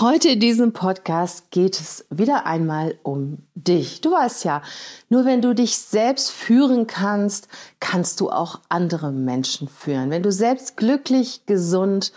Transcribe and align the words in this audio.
Heute 0.00 0.28
in 0.28 0.38
diesem 0.38 0.72
Podcast 0.72 1.50
geht 1.50 1.80
es 1.80 2.06
wieder 2.08 2.46
einmal 2.46 2.96
um 3.02 3.38
dich. 3.56 4.00
Du 4.00 4.12
weißt 4.12 4.44
ja, 4.44 4.62
nur 5.08 5.24
wenn 5.24 5.42
du 5.42 5.56
dich 5.56 5.76
selbst 5.76 6.30
führen 6.30 6.86
kannst, 6.86 7.48
kannst 7.80 8.20
du 8.20 8.30
auch 8.30 8.60
andere 8.68 9.10
Menschen 9.10 9.66
führen. 9.66 10.10
Wenn 10.10 10.22
du 10.22 10.30
selbst 10.30 10.76
glücklich, 10.76 11.46
gesund 11.46 12.12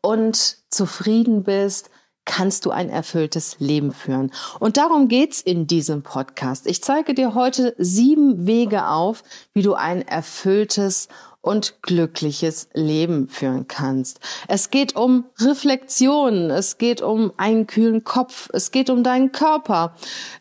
und 0.00 0.56
zufrieden 0.70 1.42
bist, 1.42 1.90
kannst 2.24 2.64
du 2.64 2.70
ein 2.70 2.88
erfülltes 2.88 3.56
Leben 3.58 3.92
führen. 3.92 4.32
Und 4.58 4.78
darum 4.78 5.08
geht's 5.08 5.42
in 5.42 5.66
diesem 5.66 6.02
Podcast. 6.02 6.66
Ich 6.66 6.82
zeige 6.82 7.12
dir 7.12 7.34
heute 7.34 7.74
sieben 7.76 8.46
Wege 8.46 8.86
auf, 8.86 9.22
wie 9.52 9.62
du 9.62 9.74
ein 9.74 10.00
erfülltes 10.00 11.08
und 11.48 11.82
glückliches 11.82 12.68
Leben 12.74 13.28
führen 13.28 13.66
kannst. 13.66 14.20
Es 14.46 14.70
geht 14.70 14.94
um 14.96 15.24
Reflexion, 15.40 16.50
es 16.50 16.76
geht 16.76 17.00
um 17.00 17.32
einen 17.38 17.66
kühlen 17.66 18.04
Kopf, 18.04 18.50
es 18.52 18.70
geht 18.70 18.90
um 18.90 19.02
deinen 19.02 19.32
Körper, 19.32 19.94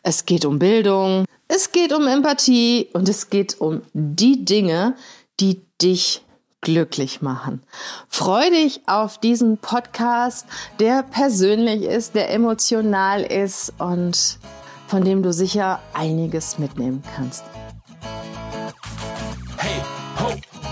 es 0.03 0.25
geht 0.25 0.43
um 0.43 0.59
Bildung, 0.59 1.25
es 1.47 1.71
geht 1.71 1.93
um 1.93 2.05
Empathie 2.07 2.89
und 2.91 3.07
es 3.07 3.29
geht 3.29 3.61
um 3.61 3.81
die 3.93 4.43
Dinge, 4.43 4.95
die 5.39 5.61
dich 5.81 6.25
glücklich 6.59 7.21
machen. 7.21 7.63
Freu 8.09 8.49
dich 8.49 8.81
auf 8.87 9.17
diesen 9.17 9.57
Podcast, 9.57 10.45
der 10.81 11.03
persönlich 11.03 11.83
ist, 11.83 12.15
der 12.15 12.33
emotional 12.33 13.21
ist 13.21 13.73
und 13.77 14.39
von 14.87 15.03
dem 15.05 15.23
du 15.23 15.31
sicher 15.31 15.79
einiges 15.93 16.59
mitnehmen 16.59 17.01
kannst. 17.15 17.43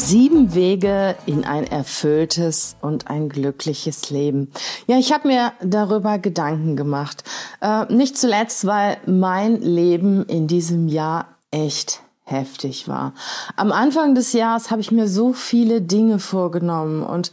Sieben 0.00 0.54
Wege 0.54 1.16
in 1.26 1.44
ein 1.44 1.66
erfülltes 1.66 2.76
und 2.80 3.10
ein 3.10 3.28
glückliches 3.28 4.10
Leben. 4.10 4.52
Ja, 4.86 4.96
ich 4.96 5.12
habe 5.12 5.26
mir 5.26 5.52
darüber 5.60 6.18
Gedanken 6.18 6.76
gemacht. 6.76 7.24
Äh, 7.60 7.92
nicht 7.92 8.16
zuletzt, 8.16 8.64
weil 8.64 8.98
mein 9.06 9.60
Leben 9.60 10.24
in 10.24 10.46
diesem 10.46 10.86
Jahr 10.86 11.26
echt 11.50 12.00
heftig 12.22 12.86
war. 12.86 13.12
Am 13.56 13.72
Anfang 13.72 14.14
des 14.14 14.32
Jahres 14.32 14.70
habe 14.70 14.80
ich 14.80 14.92
mir 14.92 15.08
so 15.08 15.32
viele 15.32 15.82
Dinge 15.82 16.20
vorgenommen 16.20 17.02
und 17.02 17.32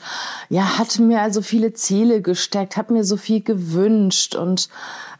ja, 0.49 0.79
hatte 0.79 1.03
mir 1.03 1.21
also 1.21 1.43
viele 1.43 1.73
Ziele 1.73 2.21
gesteckt, 2.21 2.77
habe 2.77 2.93
mir 2.93 3.03
so 3.03 3.15
viel 3.15 3.41
gewünscht 3.41 4.35
und 4.35 4.69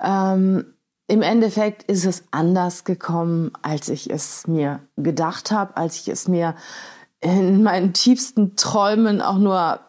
ähm, 0.02 0.66
im 1.08 1.22
Endeffekt 1.22 1.84
ist 1.84 2.06
es 2.06 2.24
anders 2.32 2.84
gekommen, 2.84 3.52
als 3.62 3.90
ich 3.90 4.10
es 4.10 4.48
mir 4.48 4.80
gedacht 4.98 5.52
habe, 5.52 5.78
als 5.78 5.98
ich 5.98 6.08
es 6.08 6.28
mir 6.28 6.56
in 7.22 7.64
meinen 7.64 7.94
tiefsten 7.94 8.56
Träumen 8.56 9.22
auch 9.22 9.38
nur 9.38 9.80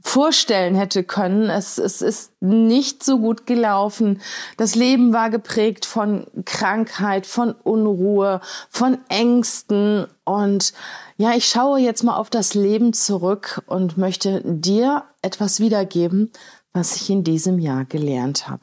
vorstellen 0.00 0.74
hätte 0.74 1.02
können. 1.02 1.48
Es, 1.48 1.78
es 1.78 2.02
ist 2.02 2.32
nicht 2.40 3.02
so 3.02 3.18
gut 3.18 3.46
gelaufen. 3.46 4.20
Das 4.56 4.74
Leben 4.74 5.12
war 5.12 5.30
geprägt 5.30 5.86
von 5.86 6.26
Krankheit, 6.44 7.26
von 7.26 7.52
Unruhe, 7.52 8.40
von 8.68 8.98
Ängsten. 9.08 10.06
Und 10.24 10.74
ja, 11.16 11.32
ich 11.34 11.46
schaue 11.46 11.80
jetzt 11.80 12.02
mal 12.02 12.16
auf 12.16 12.30
das 12.30 12.54
Leben 12.54 12.92
zurück 12.92 13.62
und 13.66 13.96
möchte 13.96 14.42
dir 14.44 15.04
etwas 15.22 15.60
wiedergeben, 15.60 16.30
was 16.72 16.96
ich 16.96 17.08
in 17.08 17.24
diesem 17.24 17.58
Jahr 17.58 17.84
gelernt 17.84 18.48
habe. 18.48 18.62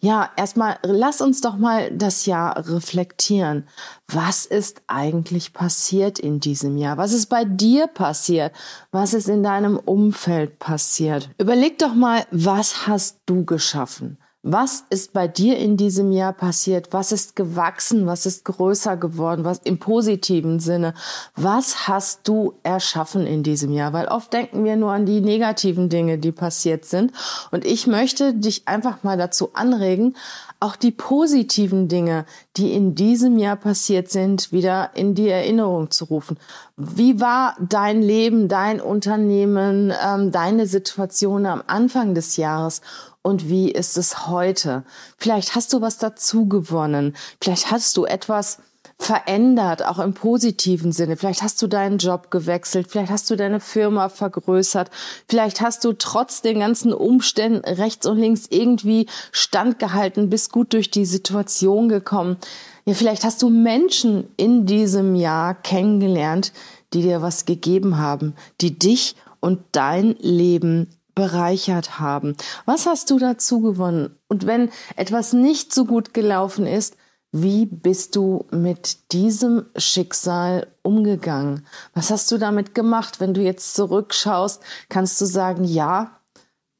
Ja, 0.00 0.30
erstmal 0.36 0.78
lass 0.82 1.20
uns 1.20 1.40
doch 1.40 1.56
mal 1.56 1.90
das 1.90 2.26
Jahr 2.26 2.56
reflektieren. 2.68 3.68
Was 4.06 4.46
ist 4.46 4.82
eigentlich 4.86 5.52
passiert 5.52 6.18
in 6.18 6.40
diesem 6.40 6.76
Jahr? 6.76 6.96
Was 6.96 7.12
ist 7.12 7.26
bei 7.26 7.44
dir 7.44 7.86
passiert? 7.86 8.52
Was 8.90 9.12
ist 9.12 9.28
in 9.28 9.42
deinem 9.42 9.76
Umfeld 9.76 10.58
passiert? 10.58 11.30
Überleg 11.38 11.78
doch 11.78 11.94
mal, 11.94 12.26
was 12.30 12.86
hast 12.86 13.20
du 13.26 13.44
geschaffen? 13.44 14.18
Was 14.44 14.84
ist 14.88 15.12
bei 15.12 15.26
dir 15.26 15.58
in 15.58 15.76
diesem 15.76 16.12
Jahr 16.12 16.32
passiert? 16.32 16.92
Was 16.92 17.10
ist 17.10 17.34
gewachsen? 17.34 18.06
Was 18.06 18.24
ist 18.24 18.44
größer 18.44 18.96
geworden? 18.96 19.44
Was 19.44 19.58
im 19.58 19.78
positiven 19.78 20.60
Sinne? 20.60 20.94
Was 21.34 21.88
hast 21.88 22.28
du 22.28 22.54
erschaffen 22.62 23.26
in 23.26 23.42
diesem 23.42 23.72
Jahr? 23.72 23.92
Weil 23.92 24.06
oft 24.06 24.32
denken 24.32 24.62
wir 24.62 24.76
nur 24.76 24.92
an 24.92 25.06
die 25.06 25.20
negativen 25.20 25.88
Dinge, 25.88 26.18
die 26.18 26.30
passiert 26.30 26.84
sind. 26.84 27.12
Und 27.50 27.64
ich 27.64 27.88
möchte 27.88 28.32
dich 28.32 28.68
einfach 28.68 29.02
mal 29.02 29.18
dazu 29.18 29.50
anregen, 29.54 30.14
auch 30.60 30.76
die 30.76 30.92
positiven 30.92 31.88
Dinge, 31.88 32.24
die 32.56 32.72
in 32.72 32.94
diesem 32.94 33.38
Jahr 33.38 33.56
passiert 33.56 34.08
sind, 34.08 34.52
wieder 34.52 34.90
in 34.94 35.14
die 35.14 35.28
Erinnerung 35.28 35.90
zu 35.90 36.04
rufen. 36.06 36.38
Wie 36.76 37.20
war 37.20 37.56
dein 37.60 38.02
Leben, 38.02 38.48
dein 38.48 38.80
Unternehmen, 38.80 39.92
ähm, 40.04 40.30
deine 40.30 40.66
Situation 40.66 41.44
am 41.46 41.62
Anfang 41.66 42.14
des 42.14 42.36
Jahres? 42.36 42.82
Und 43.28 43.48
wie 43.48 43.70
ist 43.70 43.98
es 43.98 44.26
heute? 44.26 44.84
Vielleicht 45.18 45.54
hast 45.54 45.72
du 45.72 45.80
was 45.80 45.98
dazu 45.98 46.48
gewonnen. 46.48 47.14
Vielleicht 47.40 47.70
hast 47.70 47.96
du 47.96 48.06
etwas 48.06 48.58
verändert, 48.98 49.84
auch 49.84 49.98
im 49.98 50.14
positiven 50.14 50.92
Sinne. 50.92 51.16
Vielleicht 51.16 51.42
hast 51.42 51.60
du 51.62 51.66
deinen 51.68 51.98
Job 51.98 52.30
gewechselt, 52.30 52.88
vielleicht 52.90 53.12
hast 53.12 53.30
du 53.30 53.36
deine 53.36 53.60
Firma 53.60 54.08
vergrößert, 54.08 54.90
vielleicht 55.28 55.60
hast 55.60 55.84
du 55.84 55.92
trotz 55.92 56.42
den 56.42 56.58
ganzen 56.58 56.92
Umständen 56.92 57.60
rechts 57.64 58.06
und 58.06 58.18
links 58.18 58.46
irgendwie 58.50 59.06
standgehalten, 59.30 60.30
bist 60.30 60.50
gut 60.50 60.72
durch 60.72 60.90
die 60.90 61.04
Situation 61.04 61.88
gekommen. 61.88 62.38
Ja, 62.86 62.94
vielleicht 62.94 63.24
hast 63.24 63.42
du 63.42 63.50
Menschen 63.50 64.28
in 64.36 64.66
diesem 64.66 65.14
Jahr 65.14 65.54
kennengelernt, 65.54 66.52
die 66.92 67.02
dir 67.02 67.22
was 67.22 67.44
gegeben 67.44 67.98
haben, 67.98 68.34
die 68.60 68.78
dich 68.78 69.14
und 69.40 69.60
dein 69.72 70.16
Leben 70.18 70.88
bereichert 71.18 71.98
haben? 71.98 72.36
Was 72.64 72.86
hast 72.86 73.10
du 73.10 73.18
dazu 73.18 73.60
gewonnen? 73.60 74.16
Und 74.28 74.46
wenn 74.46 74.70
etwas 74.94 75.32
nicht 75.32 75.74
so 75.74 75.84
gut 75.84 76.14
gelaufen 76.14 76.64
ist, 76.64 76.96
wie 77.32 77.66
bist 77.66 78.14
du 78.14 78.46
mit 78.52 79.10
diesem 79.10 79.66
Schicksal 79.76 80.68
umgegangen? 80.82 81.66
Was 81.92 82.12
hast 82.12 82.30
du 82.30 82.38
damit 82.38 82.72
gemacht? 82.72 83.18
Wenn 83.18 83.34
du 83.34 83.40
jetzt 83.40 83.74
zurückschaust, 83.74 84.62
kannst 84.88 85.20
du 85.20 85.24
sagen, 85.24 85.64
ja, 85.64 86.20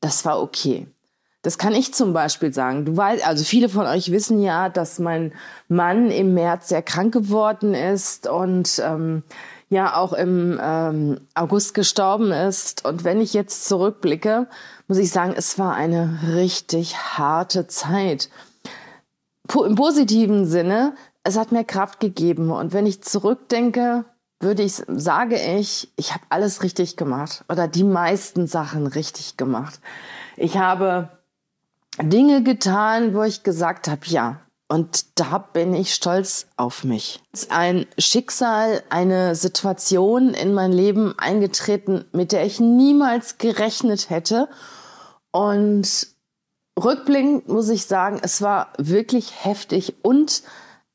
das 0.00 0.24
war 0.24 0.40
okay. 0.40 0.86
Das 1.42 1.58
kann 1.58 1.74
ich 1.74 1.92
zum 1.92 2.12
Beispiel 2.12 2.54
sagen. 2.54 2.84
Du 2.84 2.96
weißt, 2.96 3.26
also 3.26 3.42
viele 3.42 3.68
von 3.68 3.86
euch 3.86 4.12
wissen 4.12 4.40
ja, 4.40 4.68
dass 4.68 5.00
mein 5.00 5.32
Mann 5.66 6.12
im 6.12 6.32
März 6.32 6.68
sehr 6.68 6.82
krank 6.82 7.12
geworden 7.12 7.74
ist 7.74 8.28
und 8.28 8.80
ähm, 8.84 9.24
ja 9.68 9.96
auch 9.96 10.12
im 10.12 10.58
ähm, 10.62 11.20
August 11.34 11.74
gestorben 11.74 12.32
ist. 12.32 12.84
Und 12.84 13.04
wenn 13.04 13.20
ich 13.20 13.34
jetzt 13.34 13.66
zurückblicke, 13.66 14.48
muss 14.86 14.98
ich 14.98 15.10
sagen, 15.10 15.34
es 15.36 15.58
war 15.58 15.74
eine 15.74 16.20
richtig 16.34 16.96
harte 16.96 17.66
Zeit. 17.66 18.30
Im 19.54 19.74
positiven 19.74 20.46
Sinne, 20.46 20.94
es 21.22 21.38
hat 21.38 21.52
mir 21.52 21.64
Kraft 21.64 22.00
gegeben. 22.00 22.50
Und 22.50 22.72
wenn 22.72 22.86
ich 22.86 23.02
zurückdenke, 23.02 24.04
würde 24.40 24.62
ich, 24.62 24.82
sage 24.86 25.36
ich, 25.36 25.92
ich 25.96 26.14
habe 26.14 26.24
alles 26.28 26.62
richtig 26.62 26.96
gemacht 26.96 27.44
oder 27.48 27.66
die 27.66 27.84
meisten 27.84 28.46
Sachen 28.46 28.86
richtig 28.86 29.36
gemacht. 29.36 29.80
Ich 30.36 30.56
habe 30.56 31.08
Dinge 32.00 32.42
getan, 32.44 33.14
wo 33.14 33.22
ich 33.24 33.42
gesagt 33.42 33.88
habe, 33.88 34.02
ja, 34.04 34.40
und 34.68 35.18
da 35.18 35.38
bin 35.38 35.74
ich 35.74 35.94
stolz 35.94 36.46
auf 36.56 36.84
mich. 36.84 37.20
Es 37.32 37.44
ist 37.44 37.52
ein 37.52 37.86
Schicksal, 37.98 38.82
eine 38.90 39.34
Situation 39.34 40.34
in 40.34 40.52
mein 40.52 40.72
Leben 40.72 41.18
eingetreten, 41.18 42.04
mit 42.12 42.32
der 42.32 42.44
ich 42.44 42.60
niemals 42.60 43.38
gerechnet 43.38 44.10
hätte. 44.10 44.48
Und 45.30 46.08
rückblickend 46.78 47.48
muss 47.48 47.70
ich 47.70 47.86
sagen, 47.86 48.20
es 48.22 48.42
war 48.42 48.72
wirklich 48.76 49.44
heftig 49.44 49.94
und 50.02 50.42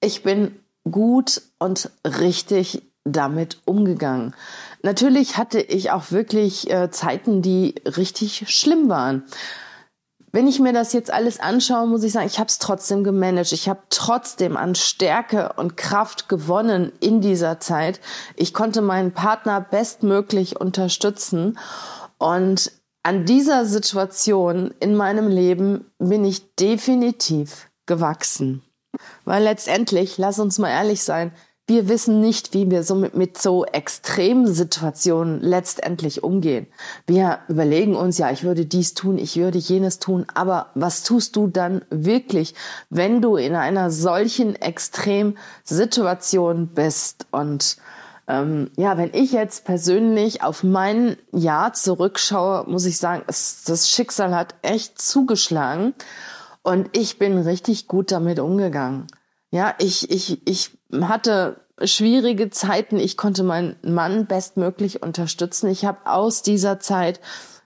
ich 0.02 0.22
bin 0.22 0.60
gut 0.90 1.42
und 1.58 1.90
richtig 2.06 2.84
damit 3.06 3.58
umgegangen. 3.66 4.36
Natürlich 4.84 5.38
hatte 5.38 5.60
ich 5.60 5.92
auch 5.92 6.12
wirklich 6.12 6.70
äh, 6.70 6.92
Zeiten, 6.92 7.42
die 7.42 7.76
richtig 7.86 8.46
schlimm 8.50 8.88
waren. 8.88 9.24
Wenn 10.36 10.48
ich 10.48 10.60
mir 10.60 10.74
das 10.74 10.94
jetzt 10.94 11.14
alles 11.14 11.40
anschaue, 11.40 11.86
muss 11.86 12.04
ich 12.04 12.12
sagen, 12.12 12.26
ich 12.26 12.40
habe 12.40 12.48
es 12.48 12.58
trotzdem 12.58 13.04
gemanagt. 13.04 13.52
Ich 13.52 13.70
habe 13.70 13.84
trotzdem 13.90 14.58
an 14.58 14.74
Stärke 14.74 15.54
und 15.58 15.78
Kraft 15.78 16.28
gewonnen 16.28 16.92
in 17.00 17.22
dieser 17.22 17.60
Zeit. 17.60 18.02
Ich 18.36 18.52
konnte 18.52 18.82
meinen 18.82 19.12
Partner 19.12 19.62
bestmöglich 19.62 20.60
unterstützen. 20.60 21.60
Und 22.18 22.72
an 23.04 23.26
dieser 23.26 23.68
Situation 23.68 24.74
in 24.80 24.96
meinem 24.96 25.28
Leben 25.28 25.92
bin 26.00 26.26
ich 26.26 26.56
definitiv 26.56 27.70
gewachsen. 27.86 28.64
Weil 29.26 29.44
letztendlich, 29.44 30.18
lass 30.18 30.40
uns 30.40 30.58
mal 30.58 30.70
ehrlich 30.70 31.04
sein, 31.04 31.32
wir 31.66 31.88
wissen 31.88 32.20
nicht, 32.20 32.54
wie 32.54 32.70
wir 32.70 32.84
so 32.84 32.94
mit, 32.96 33.16
mit 33.16 33.38
so 33.38 33.64
extremen 33.64 34.54
Situationen 34.54 35.40
letztendlich 35.40 36.22
umgehen. 36.22 36.68
Wir 37.08 37.40
überlegen 37.48 37.96
uns, 37.96 38.18
ja, 38.18 38.32
ich 38.32 38.44
würde 38.44 38.66
dies 38.66 38.96
tun, 38.96 39.18
ich 39.18 39.38
würde 39.38 39.60
jenes 39.60 40.00
tun, 40.00 40.26
aber 40.34 40.72
was 40.76 41.04
tust 41.04 41.38
du 41.38 41.48
dann 41.48 41.86
wirklich, 41.90 42.54
wenn 42.90 43.22
du 43.22 43.38
in 43.38 43.56
einer 43.56 43.92
solchen 43.92 44.58
Extremsituation 44.58 46.68
bist? 46.68 47.28
Und 47.32 47.78
ähm, 48.28 48.70
ja, 48.76 48.98
wenn 48.98 49.14
ich 49.14 49.32
jetzt 49.32 49.64
persönlich 49.64 50.44
auf 50.44 50.64
mein 50.64 51.16
Jahr 51.32 51.72
zurückschaue, 51.72 52.66
muss 52.68 52.84
ich 52.86 52.98
sagen, 52.98 53.24
es, 53.28 53.64
das 53.64 53.90
Schicksal 53.90 54.36
hat 54.36 54.56
echt 54.64 55.02
zugeschlagen 55.02 55.94
und 56.62 56.90
ich 56.92 57.20
bin 57.20 57.38
richtig 57.38 57.88
gut 57.88 58.12
damit 58.12 58.40
umgegangen. 58.40 59.08
Ja, 59.54 59.76
ich, 59.78 60.10
ich, 60.10 60.42
ich 60.48 60.72
hatte 61.00 61.58
schwierige 61.84 62.50
Zeiten. 62.50 62.98
Ich 62.98 63.18
konnte 63.18 63.44
meinen 63.44 63.76
Mann 63.84 64.26
bestmöglich 64.26 65.04
unterstützen. 65.04 65.70
Ich 65.70 65.86
habe 65.86 66.12
aus 66.12 66.42
dieser 66.42 66.80
Zeit 66.80 67.20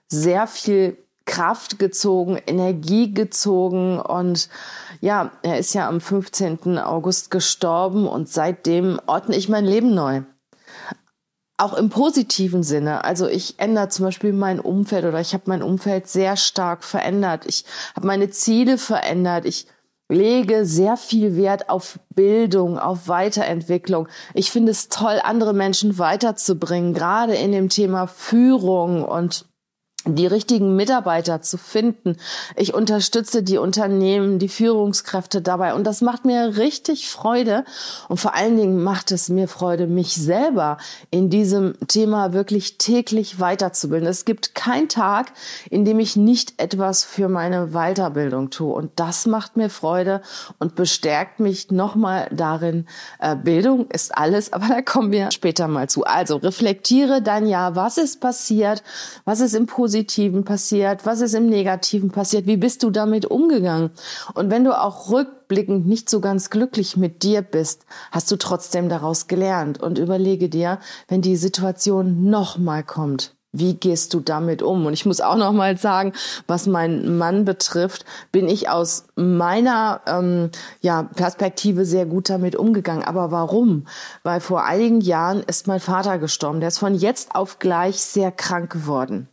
sehr 0.06 0.46
viel 0.46 0.98
Kraft 1.24 1.78
gezogen, 1.78 2.38
Energie 2.46 3.14
gezogen 3.14 4.00
und 4.00 4.50
ja, 5.00 5.32
er 5.40 5.58
ist 5.58 5.72
ja 5.72 5.88
am 5.88 6.02
15. 6.02 6.78
August 6.78 7.30
gestorben 7.30 8.06
und 8.06 8.28
seitdem 8.28 9.00
ordne 9.06 9.36
ich 9.36 9.48
mein 9.48 9.64
Leben 9.64 9.94
neu. 9.94 10.24
Auch 11.56 11.72
im 11.72 11.88
positiven 11.88 12.62
Sinne. 12.62 13.02
Also 13.04 13.26
ich 13.28 13.58
ändere 13.60 13.88
zum 13.88 14.04
Beispiel 14.04 14.34
mein 14.34 14.60
Umfeld 14.60 15.06
oder 15.06 15.20
ich 15.20 15.32
habe 15.32 15.44
mein 15.46 15.62
Umfeld 15.62 16.06
sehr 16.06 16.36
stark 16.36 16.84
verändert. 16.84 17.46
Ich 17.46 17.64
habe 17.96 18.06
meine 18.06 18.28
Ziele 18.28 18.76
verändert. 18.76 19.46
Ich 19.46 19.66
lege 20.08 20.64
sehr 20.64 20.96
viel 20.96 21.36
Wert 21.36 21.68
auf 21.68 21.98
Bildung, 22.10 22.78
auf 22.78 23.08
Weiterentwicklung. 23.08 24.08
Ich 24.34 24.50
finde 24.50 24.72
es 24.72 24.88
toll, 24.88 25.20
andere 25.22 25.52
Menschen 25.52 25.98
weiterzubringen, 25.98 26.94
gerade 26.94 27.34
in 27.34 27.52
dem 27.52 27.68
Thema 27.68 28.06
Führung 28.06 29.04
und 29.04 29.47
die 30.14 30.26
richtigen 30.26 30.76
Mitarbeiter 30.76 31.42
zu 31.42 31.58
finden. 31.58 32.16
Ich 32.56 32.74
unterstütze 32.74 33.42
die 33.42 33.58
Unternehmen, 33.58 34.38
die 34.38 34.48
Führungskräfte 34.48 35.42
dabei 35.42 35.74
und 35.74 35.84
das 35.84 36.00
macht 36.00 36.24
mir 36.24 36.56
richtig 36.56 37.08
Freude 37.08 37.64
und 38.08 38.18
vor 38.18 38.34
allen 38.34 38.56
Dingen 38.56 38.82
macht 38.82 39.12
es 39.12 39.28
mir 39.28 39.48
Freude, 39.48 39.86
mich 39.86 40.14
selber 40.14 40.78
in 41.10 41.30
diesem 41.30 41.74
Thema 41.86 42.32
wirklich 42.32 42.78
täglich 42.78 43.40
weiterzubilden. 43.40 44.08
Es 44.08 44.24
gibt 44.24 44.54
keinen 44.54 44.88
Tag, 44.88 45.32
in 45.70 45.84
dem 45.84 45.98
ich 46.00 46.16
nicht 46.16 46.60
etwas 46.60 47.04
für 47.04 47.28
meine 47.28 47.68
Weiterbildung 47.68 48.50
tue 48.50 48.72
und 48.72 48.92
das 48.96 49.26
macht 49.26 49.56
mir 49.56 49.70
Freude 49.70 50.22
und 50.58 50.74
bestärkt 50.74 51.40
mich 51.40 51.70
nochmal 51.70 52.28
darin. 52.32 52.86
Äh, 53.18 53.36
Bildung 53.36 53.90
ist 53.90 54.16
alles, 54.16 54.52
aber 54.52 54.68
da 54.68 54.82
kommen 54.82 55.12
wir 55.12 55.30
später 55.30 55.68
mal 55.68 55.88
zu. 55.88 56.04
Also 56.04 56.36
reflektiere 56.36 57.22
dein 57.22 57.46
Jahr, 57.46 57.76
was 57.76 57.98
ist 57.98 58.20
passiert, 58.20 58.82
was 59.24 59.40
ist 59.40 59.54
im 59.54 59.66
Positiven 59.66 59.97
Positiven 59.98 60.44
passiert? 60.44 61.06
Was 61.06 61.20
ist 61.20 61.34
im 61.34 61.48
Negativen 61.48 62.10
passiert? 62.10 62.46
Wie 62.46 62.56
bist 62.56 62.84
du 62.84 62.90
damit 62.90 63.26
umgegangen? 63.26 63.90
Und 64.34 64.48
wenn 64.48 64.62
du 64.62 64.80
auch 64.80 65.10
rückblickend 65.10 65.88
nicht 65.88 66.08
so 66.08 66.20
ganz 66.20 66.50
glücklich 66.50 66.96
mit 66.96 67.24
dir 67.24 67.42
bist, 67.42 67.84
hast 68.12 68.30
du 68.30 68.36
trotzdem 68.36 68.88
daraus 68.88 69.26
gelernt 69.26 69.82
und 69.82 69.98
überlege 69.98 70.48
dir, 70.48 70.78
wenn 71.08 71.20
die 71.20 71.34
Situation 71.34 72.30
nochmal 72.30 72.84
kommt, 72.84 73.34
wie 73.50 73.74
gehst 73.74 74.14
du 74.14 74.20
damit 74.20 74.62
um? 74.62 74.86
Und 74.86 74.92
ich 74.92 75.04
muss 75.04 75.20
auch 75.20 75.34
noch 75.34 75.52
mal 75.52 75.76
sagen, 75.76 76.12
was 76.46 76.68
meinen 76.68 77.18
Mann 77.18 77.44
betrifft, 77.44 78.04
bin 78.30 78.46
ich 78.46 78.68
aus 78.68 79.06
meiner 79.16 80.00
ähm, 80.06 80.50
ja, 80.80 81.02
Perspektive 81.02 81.84
sehr 81.84 82.06
gut 82.06 82.30
damit 82.30 82.54
umgegangen. 82.54 83.02
Aber 83.02 83.32
warum? 83.32 83.88
Weil 84.22 84.40
vor 84.40 84.64
einigen 84.64 85.00
Jahren 85.00 85.42
ist 85.42 85.66
mein 85.66 85.80
Vater 85.80 86.18
gestorben. 86.18 86.60
Der 86.60 86.68
ist 86.68 86.78
von 86.78 86.94
jetzt 86.94 87.34
auf 87.34 87.58
gleich 87.58 88.00
sehr 88.00 88.30
krank 88.30 88.70
geworden. 88.70 89.28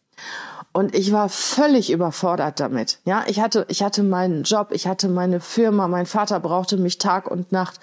Und 0.75 0.93
ich 0.93 1.13
war 1.13 1.29
völlig 1.29 1.89
überfordert 1.89 2.59
damit. 2.59 2.99
Ja, 3.05 3.23
ich 3.27 3.39
hatte, 3.39 3.65
ich 3.69 3.81
hatte 3.81 4.03
meinen 4.03 4.43
Job, 4.43 4.71
ich 4.71 4.87
hatte 4.87 5.07
meine 5.07 5.39
Firma, 5.39 5.87
mein 5.87 6.05
Vater 6.05 6.41
brauchte 6.41 6.75
mich 6.75 6.97
Tag 6.97 7.31
und 7.31 7.53
Nacht. 7.53 7.79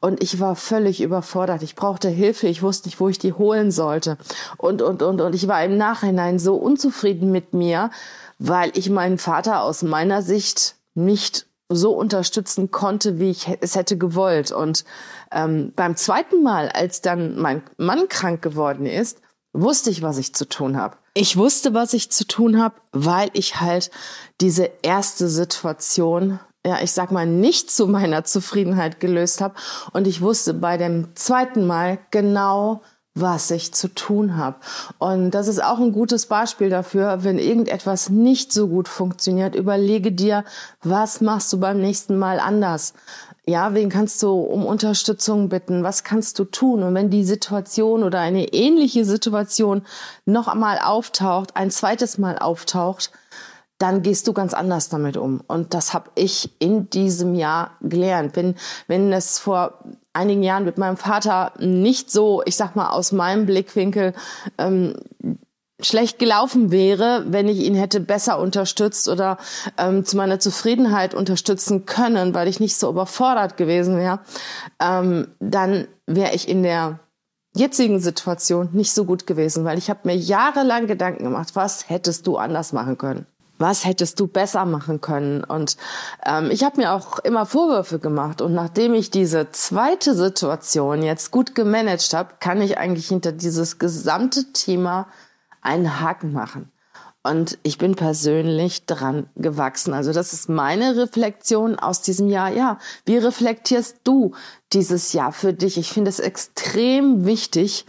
Und 0.00 0.22
ich 0.22 0.38
war 0.38 0.54
völlig 0.54 1.00
überfordert. 1.00 1.62
Ich 1.62 1.76
brauchte 1.76 2.10
Hilfe. 2.10 2.46
Ich 2.46 2.62
wusste 2.62 2.88
nicht, 2.88 3.00
wo 3.00 3.08
ich 3.08 3.18
die 3.18 3.32
holen 3.32 3.70
sollte. 3.70 4.18
Und, 4.58 4.82
und, 4.82 5.02
und, 5.02 5.22
und 5.22 5.34
ich 5.34 5.48
war 5.48 5.64
im 5.64 5.78
Nachhinein 5.78 6.38
so 6.38 6.56
unzufrieden 6.56 7.32
mit 7.32 7.54
mir, 7.54 7.90
weil 8.38 8.70
ich 8.74 8.90
meinen 8.90 9.16
Vater 9.16 9.62
aus 9.62 9.82
meiner 9.82 10.20
Sicht 10.20 10.74
nicht 10.94 11.46
so 11.70 11.92
unterstützen 11.92 12.70
konnte, 12.70 13.18
wie 13.18 13.30
ich 13.30 13.48
es 13.62 13.76
hätte 13.76 13.96
gewollt. 13.96 14.52
Und 14.52 14.84
ähm, 15.32 15.72
beim 15.74 15.96
zweiten 15.96 16.42
Mal, 16.42 16.68
als 16.68 17.00
dann 17.00 17.38
mein 17.38 17.62
Mann 17.78 18.10
krank 18.10 18.42
geworden 18.42 18.84
ist, 18.84 19.22
wusste 19.54 19.88
ich, 19.88 20.02
was 20.02 20.18
ich 20.18 20.34
zu 20.34 20.46
tun 20.46 20.76
habe. 20.76 20.98
Ich 21.18 21.38
wusste, 21.38 21.72
was 21.72 21.94
ich 21.94 22.10
zu 22.10 22.26
tun 22.26 22.60
habe, 22.60 22.74
weil 22.92 23.30
ich 23.32 23.58
halt 23.58 23.90
diese 24.42 24.68
erste 24.82 25.30
Situation, 25.30 26.38
ja, 26.66 26.82
ich 26.82 26.92
sag 26.92 27.10
mal, 27.10 27.26
nicht 27.26 27.70
zu 27.70 27.86
meiner 27.86 28.24
Zufriedenheit 28.24 29.00
gelöst 29.00 29.40
habe. 29.40 29.54
Und 29.94 30.06
ich 30.06 30.20
wusste 30.20 30.52
bei 30.52 30.76
dem 30.76 31.16
zweiten 31.16 31.66
Mal 31.66 31.96
genau, 32.10 32.82
was 33.14 33.50
ich 33.50 33.72
zu 33.72 33.88
tun 33.88 34.36
habe. 34.36 34.58
Und 34.98 35.30
das 35.30 35.48
ist 35.48 35.64
auch 35.64 35.78
ein 35.78 35.92
gutes 35.92 36.26
Beispiel 36.26 36.68
dafür, 36.68 37.24
wenn 37.24 37.38
irgendetwas 37.38 38.10
nicht 38.10 38.52
so 38.52 38.68
gut 38.68 38.86
funktioniert, 38.86 39.54
überlege 39.54 40.12
dir, 40.12 40.44
was 40.82 41.22
machst 41.22 41.50
du 41.50 41.58
beim 41.58 41.80
nächsten 41.80 42.18
Mal 42.18 42.38
anders? 42.38 42.92
Ja, 43.48 43.74
wen 43.74 43.90
kannst 43.90 44.20
du 44.24 44.32
um 44.40 44.66
Unterstützung 44.66 45.48
bitten? 45.48 45.84
Was 45.84 46.02
kannst 46.02 46.40
du 46.40 46.44
tun? 46.44 46.82
Und 46.82 46.94
wenn 46.94 47.10
die 47.10 47.22
Situation 47.22 48.02
oder 48.02 48.18
eine 48.18 48.52
ähnliche 48.52 49.04
Situation 49.04 49.82
noch 50.24 50.48
einmal 50.48 50.80
auftaucht, 50.80 51.54
ein 51.54 51.70
zweites 51.70 52.18
Mal 52.18 52.38
auftaucht, 52.38 53.12
dann 53.78 54.02
gehst 54.02 54.26
du 54.26 54.32
ganz 54.32 54.52
anders 54.52 54.88
damit 54.88 55.16
um. 55.16 55.42
Und 55.46 55.74
das 55.74 55.94
habe 55.94 56.10
ich 56.16 56.50
in 56.58 56.90
diesem 56.90 57.36
Jahr 57.36 57.72
gelernt. 57.82 58.34
Wenn, 58.34 58.56
wenn 58.88 59.12
es 59.12 59.38
vor 59.38 59.78
einigen 60.12 60.42
Jahren 60.42 60.64
mit 60.64 60.76
meinem 60.76 60.96
Vater 60.96 61.52
nicht 61.60 62.10
so, 62.10 62.42
ich 62.46 62.56
sag 62.56 62.74
mal, 62.74 62.90
aus 62.90 63.12
meinem 63.12 63.46
Blickwinkel 63.46 64.14
ähm, 64.58 64.94
schlecht 65.80 66.18
gelaufen 66.18 66.70
wäre, 66.70 67.24
wenn 67.28 67.48
ich 67.48 67.58
ihn 67.58 67.74
hätte 67.74 68.00
besser 68.00 68.38
unterstützt 68.38 69.08
oder 69.08 69.36
ähm, 69.76 70.04
zu 70.04 70.16
meiner 70.16 70.40
Zufriedenheit 70.40 71.14
unterstützen 71.14 71.84
können, 71.84 72.34
weil 72.34 72.48
ich 72.48 72.60
nicht 72.60 72.76
so 72.76 72.88
überfordert 72.88 73.56
gewesen 73.56 73.96
wäre, 73.98 74.20
ähm, 74.80 75.28
dann 75.38 75.86
wäre 76.06 76.34
ich 76.34 76.48
in 76.48 76.62
der 76.62 77.00
jetzigen 77.54 78.00
Situation 78.00 78.70
nicht 78.72 78.92
so 78.92 79.04
gut 79.04 79.26
gewesen, 79.26 79.64
weil 79.64 79.78
ich 79.78 79.90
habe 79.90 80.00
mir 80.04 80.16
jahrelang 80.16 80.86
Gedanken 80.86 81.24
gemacht, 81.24 81.50
was 81.54 81.88
hättest 81.88 82.26
du 82.26 82.36
anders 82.36 82.72
machen 82.72 82.98
können? 82.98 83.26
Was 83.58 83.86
hättest 83.86 84.20
du 84.20 84.26
besser 84.26 84.66
machen 84.66 85.00
können? 85.00 85.42
Und 85.42 85.78
ähm, 86.26 86.50
ich 86.50 86.62
habe 86.62 86.78
mir 86.78 86.92
auch 86.92 87.18
immer 87.20 87.46
Vorwürfe 87.46 87.98
gemacht. 87.98 88.42
Und 88.42 88.52
nachdem 88.52 88.92
ich 88.92 89.10
diese 89.10 89.50
zweite 89.50 90.14
Situation 90.14 91.02
jetzt 91.02 91.30
gut 91.30 91.54
gemanagt 91.54 92.12
habe, 92.12 92.34
kann 92.38 92.60
ich 92.60 92.76
eigentlich 92.76 93.08
hinter 93.08 93.32
dieses 93.32 93.78
gesamte 93.78 94.52
Thema 94.52 95.06
einen 95.66 96.00
Haken 96.00 96.32
machen. 96.32 96.72
Und 97.22 97.58
ich 97.64 97.76
bin 97.78 97.96
persönlich 97.96 98.86
dran 98.86 99.28
gewachsen. 99.34 99.92
Also 99.92 100.12
das 100.12 100.32
ist 100.32 100.48
meine 100.48 100.96
Reflexion 100.96 101.76
aus 101.76 102.00
diesem 102.00 102.28
Jahr. 102.28 102.52
Ja, 102.52 102.78
wie 103.04 103.16
reflektierst 103.16 103.96
du 104.04 104.32
dieses 104.72 105.12
Jahr 105.12 105.32
für 105.32 105.52
dich? 105.52 105.76
Ich 105.76 105.90
finde 105.90 106.08
es 106.08 106.20
extrem 106.20 107.24
wichtig, 107.24 107.84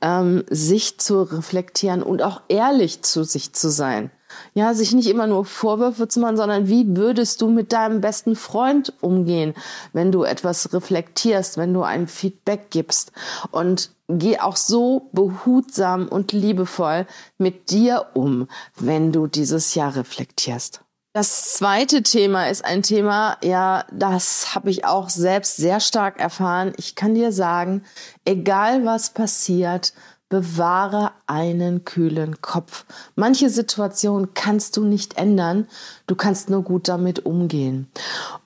ähm, 0.00 0.44
sich 0.48 0.98
zu 0.98 1.22
reflektieren 1.22 2.04
und 2.04 2.22
auch 2.22 2.42
ehrlich 2.48 3.02
zu 3.02 3.24
sich 3.24 3.52
zu 3.52 3.68
sein. 3.68 4.12
Ja, 4.54 4.74
sich 4.74 4.92
nicht 4.92 5.08
immer 5.08 5.26
nur 5.26 5.44
Vorwürfe 5.44 6.08
zu 6.08 6.20
machen, 6.20 6.36
sondern 6.36 6.68
wie 6.68 6.96
würdest 6.96 7.40
du 7.40 7.48
mit 7.48 7.72
deinem 7.72 8.00
besten 8.00 8.36
Freund 8.36 8.92
umgehen, 9.00 9.54
wenn 9.92 10.12
du 10.12 10.24
etwas 10.24 10.72
reflektierst, 10.72 11.58
wenn 11.58 11.74
du 11.74 11.82
ein 11.82 12.08
Feedback 12.08 12.70
gibst? 12.70 13.12
Und 13.50 13.90
geh 14.08 14.38
auch 14.38 14.56
so 14.56 15.08
behutsam 15.12 16.08
und 16.08 16.32
liebevoll 16.32 17.06
mit 17.36 17.70
dir 17.70 18.06
um, 18.14 18.48
wenn 18.76 19.12
du 19.12 19.26
dieses 19.26 19.74
Jahr 19.74 19.94
reflektierst. 19.96 20.80
Das 21.14 21.54
zweite 21.54 22.02
Thema 22.02 22.48
ist 22.48 22.64
ein 22.64 22.82
Thema, 22.82 23.38
ja, 23.42 23.84
das 23.90 24.54
habe 24.54 24.70
ich 24.70 24.84
auch 24.84 25.08
selbst 25.08 25.56
sehr 25.56 25.80
stark 25.80 26.20
erfahren. 26.20 26.74
Ich 26.76 26.94
kann 26.94 27.14
dir 27.14 27.32
sagen, 27.32 27.82
egal 28.24 28.84
was 28.84 29.10
passiert, 29.10 29.94
bewahre 30.28 31.12
einen 31.26 31.84
kühlen 31.84 32.40
Kopf. 32.40 32.84
Manche 33.14 33.50
Situationen 33.50 34.34
kannst 34.34 34.76
du 34.76 34.84
nicht 34.84 35.16
ändern, 35.16 35.66
du 36.06 36.14
kannst 36.14 36.50
nur 36.50 36.62
gut 36.62 36.88
damit 36.88 37.24
umgehen. 37.24 37.88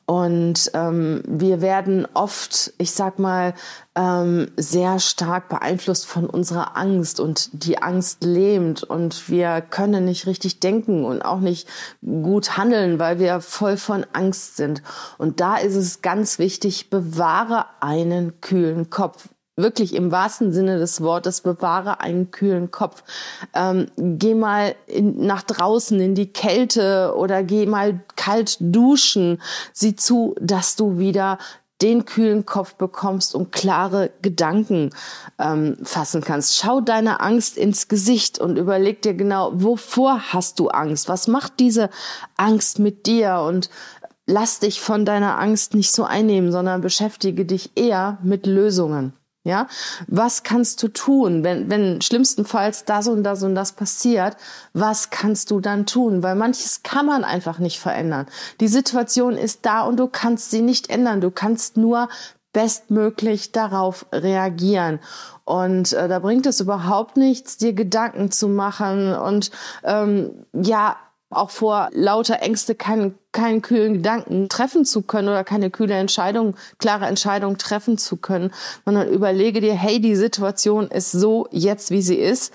Und 0.05 0.71
ähm, 0.75 1.23
wir 1.27 1.61
werden 1.61 2.07
oft, 2.13 2.75
ich 2.79 2.93
sag 2.93 3.19
mal, 3.19 3.55
ähm, 3.95 4.51
sehr 4.57 4.99
stark 4.99 5.49
beeinflusst 5.49 6.07
von 6.07 6.27
unserer 6.27 6.77
Angst 6.77 7.19
und 7.21 7.65
die 7.65 7.79
Angst 7.81 8.23
lähmt 8.25 8.83
und 8.83 9.29
wir 9.29 9.61
können 9.61 10.05
nicht 10.05 10.27
richtig 10.27 10.61
denken 10.61 11.05
und 11.05 11.23
auch 11.23 11.41
nicht 11.41 11.69
gut 12.03 12.57
handeln, 12.57 12.99
weil 12.99 13.19
wir 13.21 13.41
voll 13.41 13.77
von 13.77 14.05
Angst 14.13 14.57
sind. 14.57 14.83
Und 15.19 15.41
da 15.41 15.57
ist 15.57 15.77
es 15.77 16.03
ganz 16.03 16.39
wichtig, 16.39 16.91
bewahre 16.91 17.67
einen 17.81 18.41
kühlen 18.41 18.91
Kopf 18.91 19.29
wirklich 19.57 19.95
im 19.95 20.11
wahrsten 20.11 20.53
Sinne 20.53 20.79
des 20.79 21.01
Wortes, 21.03 21.43
bewahre 21.43 22.01
einen 22.01 22.31
kühlen 22.31 22.71
Kopf. 22.71 23.03
Ähm, 23.55 23.87
geh 23.97 24.35
mal 24.35 24.75
in, 24.87 25.27
nach 25.27 25.43
draußen 25.43 26.01
in 26.01 26.15
die 26.15 26.33
Kälte 26.33 27.15
oder 27.17 27.43
geh 27.43 27.67
mal 27.67 28.01
kalt 28.17 28.57
duschen. 28.61 29.43
Sieh 29.73 29.95
zu, 29.95 30.35
dass 30.41 30.77
du 30.77 30.99
wieder 30.99 31.39
den 31.83 32.05
kühlen 32.05 32.47
Kopf 32.47 32.75
bekommst 32.77 33.35
und 33.35 33.51
klare 33.51 34.11
Gedanken 34.23 34.91
ähm, 35.39 35.77
fassen 35.83 36.23
kannst. 36.23 36.57
Schau 36.57 36.81
deiner 36.81 37.21
Angst 37.21 37.59
ins 37.59 37.89
Gesicht 37.89 38.39
und 38.39 38.57
überleg 38.57 39.03
dir 39.03 39.15
genau, 39.15 39.51
wovor 39.55 40.33
hast 40.33 40.61
du 40.61 40.69
Angst? 40.69 41.09
Was 41.09 41.27
macht 41.27 41.59
diese 41.59 41.91
Angst 42.37 42.79
mit 42.79 43.07
dir? 43.07 43.41
Und 43.41 43.69
lass 44.27 44.61
dich 44.61 44.81
von 44.81 45.05
deiner 45.05 45.39
Angst 45.39 45.75
nicht 45.75 45.93
so 45.93 46.05
einnehmen, 46.05 46.53
sondern 46.53 46.81
beschäftige 46.81 47.45
dich 47.45 47.73
eher 47.75 48.19
mit 48.23 48.47
Lösungen. 48.47 49.13
Ja, 49.45 49.67
was 50.07 50.45
kannst 50.45 50.81
du 50.85 50.89
tun, 50.89 51.43
wenn, 51.43 51.69
wenn 51.69 52.01
schlimmstenfalls 52.01 52.85
das 52.85 53.09
und 53.09 53.25
das 53.25 53.43
und 53.43 53.57
das 53.57 53.73
passiert? 53.73 54.37
Was 54.73 55.11
kannst 55.11 55.51
du 55.51 55.59
dann 55.59 55.85
tun? 55.85 56.23
Weil 56.23 56.37
manches 56.37 56.85
kann 56.85 57.07
man 57.07 57.25
einfach 57.25 57.59
nicht 57.59 57.81
verändern. 57.81 58.27
Die 58.61 58.69
Situation 58.69 59.37
ist 59.37 59.67
da 59.67 59.83
und 59.83 59.99
du 59.99 60.07
kannst 60.07 60.53
sie 60.53 60.63
nicht 60.63 60.91
ändern. 60.91 61.21
Du 61.21 61.33
kannst 61.33 61.77
nur 61.77 62.09
bestmöglich 62.53 63.51
darauf 63.51 64.07
reagieren. 64.13 65.01
Und 65.45 65.93
äh, 65.93 66.07
da 66.07 66.21
bringt 66.21 66.47
es 66.47 66.61
überhaupt 66.61 67.17
nichts, 67.17 67.57
dir 67.57 67.73
Gedanken 67.73 68.31
zu 68.31 68.47
machen 68.47 69.13
und 69.15 69.51
ähm, 69.83 70.47
ja, 70.53 70.97
auch 71.33 71.51
vor 71.51 71.89
lauter 71.93 72.41
Ängste 72.41 72.75
keinen, 72.75 73.15
keinen 73.33 73.63
kühlen 73.63 73.95
Gedanken 73.95 74.49
treffen 74.49 74.85
zu 74.85 75.03
können 75.03 75.29
oder 75.29 75.45
keine 75.45 75.71
kühle 75.71 75.95
Entscheidung, 75.95 76.55
klare 76.79 77.07
Entscheidung 77.07 77.59
treffen 77.59 77.99
zu 77.99 78.17
können, 78.17 78.53
sondern 78.85 79.09
überlege 79.09 79.61
dir, 79.61 79.75
hey, 79.75 80.01
die 80.01 80.17
Situation 80.17 80.89
ist 80.89 81.13
so 81.13 81.49
jetzt, 81.51 81.91
wie 81.91 82.03
sie 82.03 82.17
ist. 82.17 82.53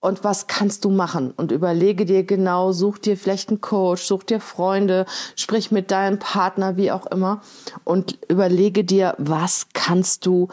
Und 0.00 0.22
was 0.22 0.46
kannst 0.46 0.84
du 0.84 0.90
machen? 0.90 1.32
Und 1.32 1.50
überlege 1.50 2.06
dir 2.06 2.22
genau, 2.22 2.70
such 2.70 2.98
dir 2.98 3.16
vielleicht 3.16 3.48
einen 3.48 3.60
Coach, 3.60 4.04
such 4.04 4.22
dir 4.22 4.38
Freunde, 4.40 5.06
sprich 5.34 5.72
mit 5.72 5.90
deinem 5.90 6.20
Partner, 6.20 6.76
wie 6.76 6.92
auch 6.92 7.06
immer. 7.06 7.40
Und 7.82 8.16
überlege 8.28 8.84
dir, 8.84 9.16
was 9.18 9.66
kannst 9.72 10.24
du 10.24 10.48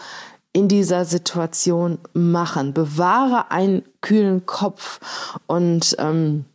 in 0.52 0.68
dieser 0.68 1.06
Situation 1.06 2.00
machen? 2.14 2.74
Bewahre 2.74 3.52
einen 3.52 3.84
kühlen 4.02 4.48
Kopf 4.48 5.00
und 5.46 5.96
ähm, 6.00 6.46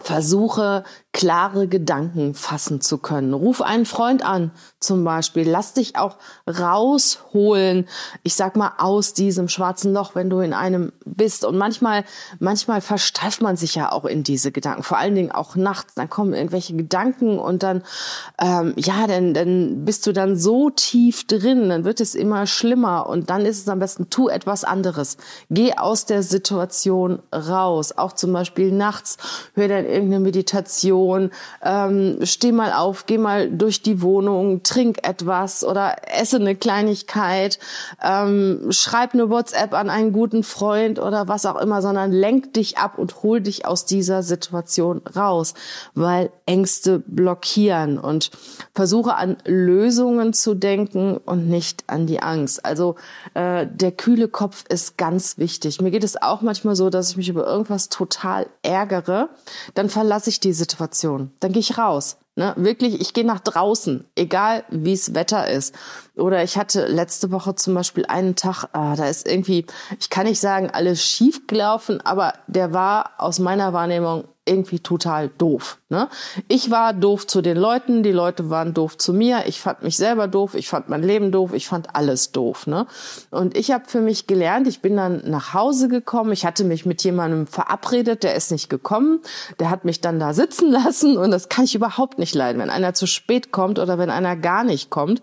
versuche 0.00 0.84
klare 1.12 1.68
Gedanken 1.68 2.32
fassen 2.32 2.80
zu 2.80 2.96
können. 2.96 3.34
Ruf 3.34 3.60
einen 3.60 3.84
Freund 3.84 4.24
an, 4.24 4.50
zum 4.80 5.04
Beispiel. 5.04 5.48
Lass 5.48 5.74
dich 5.74 5.96
auch 5.96 6.16
rausholen, 6.48 7.86
ich 8.22 8.34
sag 8.34 8.56
mal, 8.56 8.72
aus 8.78 9.12
diesem 9.12 9.48
schwarzen 9.48 9.92
Loch, 9.92 10.14
wenn 10.14 10.30
du 10.30 10.40
in 10.40 10.54
einem 10.54 10.92
bist. 11.04 11.44
Und 11.44 11.58
manchmal, 11.58 12.04
manchmal 12.38 12.80
versteift 12.80 13.42
man 13.42 13.56
sich 13.56 13.74
ja 13.74 13.92
auch 13.92 14.06
in 14.06 14.22
diese 14.22 14.52
Gedanken, 14.52 14.82
vor 14.82 14.96
allen 14.96 15.14
Dingen 15.14 15.32
auch 15.32 15.54
nachts. 15.54 15.94
Dann 15.94 16.08
kommen 16.08 16.32
irgendwelche 16.32 16.74
Gedanken 16.74 17.38
und 17.38 17.62
dann, 17.62 17.82
ähm, 18.40 18.72
ja, 18.76 19.06
dann, 19.06 19.34
dann 19.34 19.84
bist 19.84 20.06
du 20.06 20.12
dann 20.12 20.36
so 20.36 20.70
tief 20.70 21.26
drin, 21.26 21.68
dann 21.68 21.84
wird 21.84 22.00
es 22.00 22.14
immer 22.14 22.46
schlimmer 22.46 23.06
und 23.06 23.28
dann 23.28 23.44
ist 23.44 23.58
es 23.58 23.68
am 23.68 23.80
besten, 23.80 24.08
tu 24.08 24.30
etwas 24.30 24.64
anderes. 24.64 25.18
Geh 25.50 25.74
aus 25.76 26.06
der 26.06 26.22
Situation 26.22 27.20
raus. 27.34 27.92
Auch 27.98 28.12
zum 28.12 28.32
Beispiel 28.32 28.72
nachts, 28.72 29.18
hör 29.52 29.68
dann 29.82 29.90
irgendeine 29.90 30.20
Meditation 30.20 30.42
Meditation, 30.52 31.30
ähm, 31.62 32.18
steh 32.22 32.52
mal 32.52 32.72
auf, 32.72 33.06
geh 33.06 33.18
mal 33.18 33.50
durch 33.50 33.82
die 33.82 34.02
Wohnung, 34.02 34.62
trink 34.62 35.06
etwas 35.06 35.64
oder 35.64 35.96
esse 36.18 36.36
eine 36.36 36.56
Kleinigkeit, 36.56 37.58
ähm, 38.02 38.66
schreib 38.70 39.14
eine 39.14 39.30
WhatsApp 39.30 39.72
an 39.74 39.90
einen 39.90 40.12
guten 40.12 40.42
Freund 40.42 40.98
oder 40.98 41.28
was 41.28 41.46
auch 41.46 41.56
immer, 41.56 41.80
sondern 41.82 42.12
lenk 42.12 42.54
dich 42.54 42.78
ab 42.78 42.98
und 42.98 43.22
hol 43.22 43.40
dich 43.40 43.66
aus 43.66 43.84
dieser 43.84 44.22
Situation 44.22 45.02
raus, 45.14 45.54
weil 45.94 46.30
Ängste 46.46 47.02
blockieren 47.06 47.98
und 47.98 48.30
versuche 48.74 49.14
an 49.14 49.36
Lösungen 49.44 50.32
zu 50.32 50.54
denken 50.54 51.16
und 51.16 51.48
nicht 51.48 51.84
an 51.86 52.06
die 52.06 52.20
Angst. 52.20 52.64
Also 52.64 52.96
äh, 53.34 53.66
der 53.66 53.92
kühle 53.92 54.28
Kopf 54.28 54.64
ist 54.68 54.98
ganz 54.98 55.38
wichtig. 55.38 55.80
Mir 55.80 55.90
geht 55.90 56.04
es 56.04 56.20
auch 56.20 56.42
manchmal 56.42 56.76
so, 56.76 56.90
dass 56.90 57.10
ich 57.10 57.16
mich 57.16 57.28
über 57.28 57.46
irgendwas 57.46 57.88
total 57.88 58.46
ärgere, 58.62 59.28
dann 59.74 59.88
verlasse 59.88 60.30
ich 60.30 60.40
die 60.40 60.52
Situation. 60.52 61.30
Dann 61.40 61.52
gehe 61.52 61.60
ich 61.60 61.78
raus. 61.78 62.18
Ne? 62.34 62.54
Wirklich, 62.56 63.00
ich 63.00 63.12
gehe 63.12 63.26
nach 63.26 63.40
draußen, 63.40 64.06
egal 64.14 64.64
wie 64.70 64.94
es 64.94 65.14
Wetter 65.14 65.48
ist. 65.48 65.74
Oder 66.16 66.42
ich 66.42 66.56
hatte 66.56 66.86
letzte 66.86 67.30
Woche 67.30 67.54
zum 67.54 67.74
Beispiel 67.74 68.06
einen 68.06 68.36
Tag, 68.36 68.64
ah, 68.72 68.96
da 68.96 69.06
ist 69.06 69.28
irgendwie, 69.28 69.66
ich 70.00 70.08
kann 70.08 70.26
nicht 70.26 70.40
sagen, 70.40 70.70
alles 70.70 71.04
schief 71.04 71.46
gelaufen, 71.46 72.00
aber 72.00 72.32
der 72.46 72.72
war 72.72 73.10
aus 73.18 73.38
meiner 73.38 73.74
Wahrnehmung 73.74 74.24
irgendwie 74.44 74.80
total 74.80 75.28
doof. 75.28 75.78
Ne? 75.88 76.08
Ich 76.48 76.70
war 76.70 76.92
doof 76.92 77.28
zu 77.28 77.42
den 77.42 77.56
Leuten, 77.56 78.02
die 78.02 78.10
Leute 78.10 78.50
waren 78.50 78.74
doof 78.74 78.98
zu 78.98 79.12
mir, 79.12 79.44
ich 79.46 79.60
fand 79.60 79.84
mich 79.84 79.96
selber 79.96 80.26
doof, 80.26 80.54
ich 80.54 80.68
fand 80.68 80.88
mein 80.88 81.02
Leben 81.02 81.30
doof, 81.30 81.52
ich 81.52 81.68
fand 81.68 81.94
alles 81.94 82.32
doof. 82.32 82.66
Ne? 82.66 82.86
Und 83.30 83.56
ich 83.56 83.70
habe 83.70 83.84
für 83.86 84.00
mich 84.00 84.26
gelernt, 84.26 84.66
ich 84.66 84.82
bin 84.82 84.96
dann 84.96 85.22
nach 85.26 85.54
Hause 85.54 85.88
gekommen, 85.88 86.32
ich 86.32 86.44
hatte 86.44 86.64
mich 86.64 86.84
mit 86.84 87.04
jemandem 87.04 87.46
verabredet, 87.46 88.24
der 88.24 88.34
ist 88.34 88.50
nicht 88.50 88.68
gekommen, 88.68 89.20
der 89.60 89.70
hat 89.70 89.84
mich 89.84 90.00
dann 90.00 90.18
da 90.18 90.34
sitzen 90.34 90.70
lassen 90.72 91.18
und 91.18 91.30
das 91.30 91.48
kann 91.48 91.64
ich 91.64 91.76
überhaupt 91.76 92.18
nicht 92.18 92.34
leiden, 92.34 92.60
wenn 92.60 92.70
einer 92.70 92.94
zu 92.94 93.06
spät 93.06 93.52
kommt 93.52 93.78
oder 93.78 93.96
wenn 93.98 94.10
einer 94.10 94.34
gar 94.34 94.64
nicht 94.64 94.90
kommt 94.90 95.22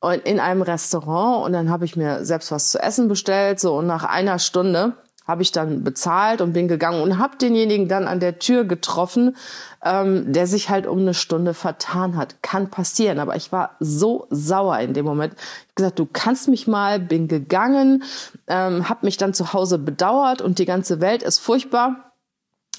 und 0.00 0.26
in 0.26 0.40
einem 0.40 0.62
Restaurant 0.62 1.44
und 1.44 1.52
dann 1.52 1.68
habe 1.68 1.84
ich 1.84 1.96
mir 1.96 2.24
selbst 2.24 2.50
was 2.50 2.70
zu 2.70 2.78
essen 2.78 3.08
bestellt 3.08 3.60
so 3.60 3.76
und 3.76 3.86
nach 3.86 4.04
einer 4.04 4.38
Stunde 4.38 4.94
habe 5.26 5.42
ich 5.42 5.52
dann 5.52 5.84
bezahlt 5.84 6.40
und 6.40 6.52
bin 6.52 6.68
gegangen 6.68 7.00
und 7.02 7.18
habe 7.18 7.36
denjenigen 7.36 7.88
dann 7.88 8.06
an 8.06 8.20
der 8.20 8.38
Tür 8.38 8.64
getroffen, 8.64 9.36
ähm, 9.82 10.32
der 10.32 10.46
sich 10.46 10.68
halt 10.68 10.86
um 10.86 10.98
eine 10.98 11.14
Stunde 11.14 11.54
vertan 11.54 12.16
hat. 12.16 12.42
Kann 12.42 12.70
passieren, 12.70 13.18
aber 13.18 13.34
ich 13.36 13.50
war 13.50 13.76
so 13.80 14.26
sauer 14.30 14.78
in 14.78 14.92
dem 14.92 15.06
Moment. 15.06 15.34
Ich 15.34 15.40
habe 15.40 15.74
gesagt, 15.76 15.98
du 15.98 16.06
kannst 16.10 16.48
mich 16.48 16.66
mal, 16.66 17.00
bin 17.00 17.28
gegangen, 17.28 18.02
ähm, 18.46 18.88
habe 18.88 19.06
mich 19.06 19.16
dann 19.16 19.34
zu 19.34 19.52
Hause 19.52 19.78
bedauert 19.78 20.42
und 20.42 20.58
die 20.58 20.66
ganze 20.66 21.00
Welt 21.00 21.22
ist 21.22 21.38
furchtbar 21.38 22.13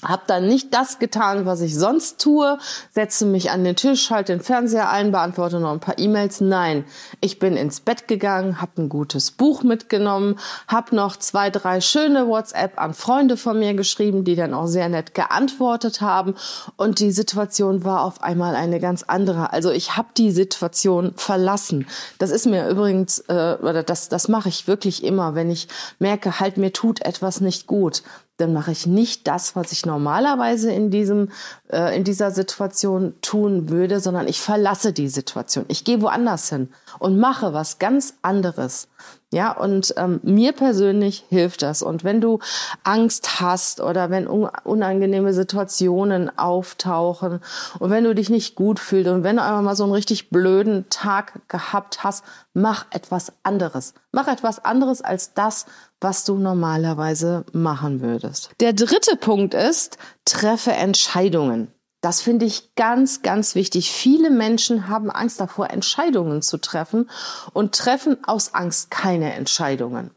habe 0.02 0.22
dann 0.26 0.46
nicht 0.46 0.74
das 0.74 0.98
getan, 0.98 1.46
was 1.46 1.60
ich 1.60 1.74
sonst 1.74 2.20
tue, 2.20 2.58
setze 2.92 3.24
mich 3.24 3.50
an 3.50 3.64
den 3.64 3.76
Tisch, 3.76 4.04
schalte 4.04 4.32
den 4.32 4.42
Fernseher 4.42 4.90
ein, 4.90 5.10
beantworte 5.10 5.58
noch 5.58 5.72
ein 5.72 5.80
paar 5.80 5.98
E-Mails. 5.98 6.40
Nein, 6.40 6.84
ich 7.20 7.38
bin 7.38 7.56
ins 7.56 7.80
Bett 7.80 8.06
gegangen, 8.06 8.60
habe 8.60 8.82
ein 8.82 8.88
gutes 8.88 9.30
Buch 9.30 9.62
mitgenommen, 9.62 10.38
habe 10.68 10.94
noch 10.94 11.16
zwei, 11.16 11.50
drei 11.50 11.80
schöne 11.80 12.28
WhatsApp 12.28 12.78
an 12.78 12.92
Freunde 12.92 13.36
von 13.36 13.58
mir 13.58 13.74
geschrieben, 13.74 14.24
die 14.24 14.36
dann 14.36 14.54
auch 14.54 14.66
sehr 14.66 14.88
nett 14.88 15.14
geantwortet 15.14 16.00
haben 16.00 16.34
und 16.76 17.00
die 17.00 17.12
Situation 17.12 17.84
war 17.84 18.02
auf 18.02 18.22
einmal 18.22 18.54
eine 18.54 18.80
ganz 18.80 19.02
andere. 19.02 19.52
Also 19.52 19.70
ich 19.70 19.96
habe 19.96 20.08
die 20.16 20.30
Situation 20.30 21.12
verlassen. 21.16 21.86
Das 22.18 22.30
ist 22.30 22.46
mir 22.46 22.68
übrigens, 22.68 23.20
äh, 23.28 23.56
oder 23.62 23.82
das, 23.82 24.08
das 24.08 24.28
mache 24.28 24.50
ich 24.50 24.66
wirklich 24.66 25.04
immer, 25.04 25.34
wenn 25.34 25.50
ich 25.50 25.68
merke, 25.98 26.38
halt 26.38 26.58
mir 26.58 26.72
tut 26.72 27.00
etwas 27.00 27.40
nicht 27.40 27.66
gut 27.66 28.02
dann 28.36 28.52
mache 28.52 28.72
ich 28.72 28.86
nicht 28.86 29.26
das, 29.26 29.56
was 29.56 29.72
ich 29.72 29.86
normalerweise 29.86 30.70
in 30.70 30.90
diesem 30.90 31.30
äh, 31.70 31.96
in 31.96 32.04
dieser 32.04 32.30
Situation 32.30 33.14
tun 33.22 33.68
würde, 33.68 34.00
sondern 34.00 34.28
ich 34.28 34.40
verlasse 34.40 34.92
die 34.92 35.08
Situation. 35.08 35.64
Ich 35.68 35.84
gehe 35.84 36.02
woanders 36.02 36.48
hin 36.50 36.68
und 36.98 37.18
mache 37.18 37.52
was 37.52 37.78
ganz 37.78 38.14
anderes. 38.22 38.88
Ja, 39.32 39.50
und 39.50 39.92
ähm, 39.96 40.20
mir 40.22 40.52
persönlich 40.52 41.24
hilft 41.28 41.62
das. 41.62 41.82
Und 41.82 42.04
wenn 42.04 42.20
du 42.20 42.38
Angst 42.84 43.40
hast 43.40 43.80
oder 43.80 44.08
wenn 44.08 44.28
unangenehme 44.28 45.32
Situationen 45.34 46.38
auftauchen 46.38 47.40
und 47.80 47.90
wenn 47.90 48.04
du 48.04 48.14
dich 48.14 48.30
nicht 48.30 48.54
gut 48.54 48.78
fühlst 48.78 49.10
und 49.10 49.24
wenn 49.24 49.36
du 49.36 49.42
einfach 49.42 49.62
mal 49.62 49.74
so 49.74 49.82
einen 49.82 49.92
richtig 49.92 50.30
blöden 50.30 50.88
Tag 50.90 51.40
gehabt 51.48 52.04
hast, 52.04 52.24
mach 52.54 52.86
etwas 52.90 53.32
anderes. 53.42 53.94
Mach 54.12 54.28
etwas 54.28 54.64
anderes 54.64 55.02
als 55.02 55.34
das, 55.34 55.66
was 56.00 56.24
du 56.24 56.36
normalerweise 56.36 57.44
machen 57.52 58.00
würdest. 58.00 58.50
Der 58.60 58.72
dritte 58.72 59.16
Punkt 59.16 59.54
ist, 59.54 59.98
treffe 60.24 60.72
Entscheidungen. 60.72 61.72
Das 62.00 62.20
finde 62.20 62.44
ich 62.44 62.74
ganz, 62.76 63.22
ganz 63.22 63.54
wichtig. 63.54 63.90
Viele 63.90 64.30
Menschen 64.30 64.88
haben 64.88 65.10
Angst 65.10 65.40
davor, 65.40 65.70
Entscheidungen 65.70 66.42
zu 66.42 66.58
treffen 66.58 67.10
und 67.52 67.74
treffen 67.74 68.18
aus 68.24 68.54
Angst 68.54 68.90
keine 68.90 69.32
Entscheidungen. 69.32 70.10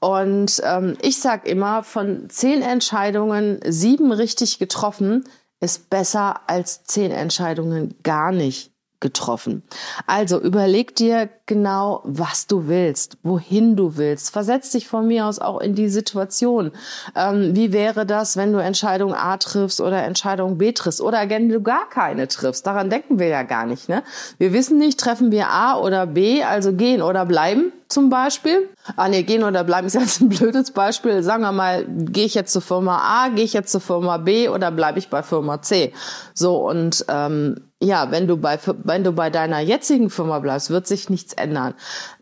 Und 0.00 0.60
ähm, 0.64 0.96
ich 1.02 1.20
sag 1.20 1.46
immer, 1.46 1.82
von 1.82 2.30
zehn 2.30 2.62
Entscheidungen 2.62 3.60
sieben 3.66 4.12
richtig 4.12 4.58
getroffen 4.58 5.24
ist 5.60 5.90
besser 5.90 6.40
als 6.48 6.84
zehn 6.84 7.10
Entscheidungen 7.10 7.94
gar 8.02 8.32
nicht 8.32 8.72
getroffen. 9.00 9.62
Also 10.06 10.40
überleg 10.40 10.94
dir 10.94 11.28
genau, 11.46 12.02
was 12.04 12.46
du 12.46 12.68
willst, 12.68 13.16
wohin 13.22 13.74
du 13.74 13.96
willst. 13.96 14.30
Versetz 14.30 14.70
dich 14.70 14.86
von 14.86 15.06
mir 15.06 15.26
aus 15.26 15.38
auch 15.38 15.60
in 15.60 15.74
die 15.74 15.88
Situation. 15.88 16.70
Ähm, 17.16 17.56
wie 17.56 17.72
wäre 17.72 18.06
das, 18.06 18.36
wenn 18.36 18.52
du 18.52 18.58
Entscheidung 18.58 19.14
A 19.14 19.38
triffst 19.38 19.80
oder 19.80 20.04
Entscheidung 20.04 20.58
B 20.58 20.72
triffst 20.72 21.00
oder 21.00 21.28
wenn 21.28 21.48
du 21.48 21.62
gar 21.62 21.88
keine 21.88 22.28
triffst? 22.28 22.66
Daran 22.66 22.90
denken 22.90 23.18
wir 23.18 23.28
ja 23.28 23.42
gar 23.42 23.66
nicht. 23.66 23.88
Ne? 23.88 24.02
Wir 24.38 24.52
wissen 24.52 24.78
nicht, 24.78 25.00
treffen 25.00 25.32
wir 25.32 25.48
A 25.48 25.78
oder 25.78 26.06
B, 26.06 26.44
also 26.44 26.72
gehen 26.72 27.02
oder 27.02 27.24
bleiben 27.24 27.72
zum 27.88 28.10
Beispiel. 28.10 28.68
Ah 28.96 29.08
nee, 29.08 29.22
gehen 29.22 29.42
oder 29.42 29.64
bleiben 29.64 29.86
ist 29.86 29.94
jetzt 30.00 30.20
ein 30.20 30.28
blödes 30.28 30.70
Beispiel. 30.70 31.22
Sagen 31.22 31.42
wir 31.42 31.52
mal, 31.52 31.84
gehe 31.88 32.26
ich 32.26 32.34
jetzt 32.34 32.52
zur 32.52 32.62
Firma 32.62 32.98
A, 32.98 33.28
gehe 33.28 33.44
ich 33.44 33.52
jetzt 33.54 33.72
zur 33.72 33.80
Firma 33.80 34.18
B 34.18 34.48
oder 34.48 34.70
bleibe 34.70 34.98
ich 34.98 35.08
bei 35.08 35.22
Firma 35.22 35.62
C? 35.62 35.92
So 36.34 36.68
und 36.68 37.04
ähm, 37.08 37.69
ja, 37.82 38.10
wenn 38.10 38.26
du 38.26 38.36
bei 38.36 38.58
wenn 38.84 39.04
du 39.04 39.12
bei 39.12 39.30
deiner 39.30 39.60
jetzigen 39.60 40.10
Firma 40.10 40.38
bleibst, 40.38 40.68
wird 40.68 40.86
sich 40.86 41.08
nichts 41.08 41.32
ändern. 41.32 41.72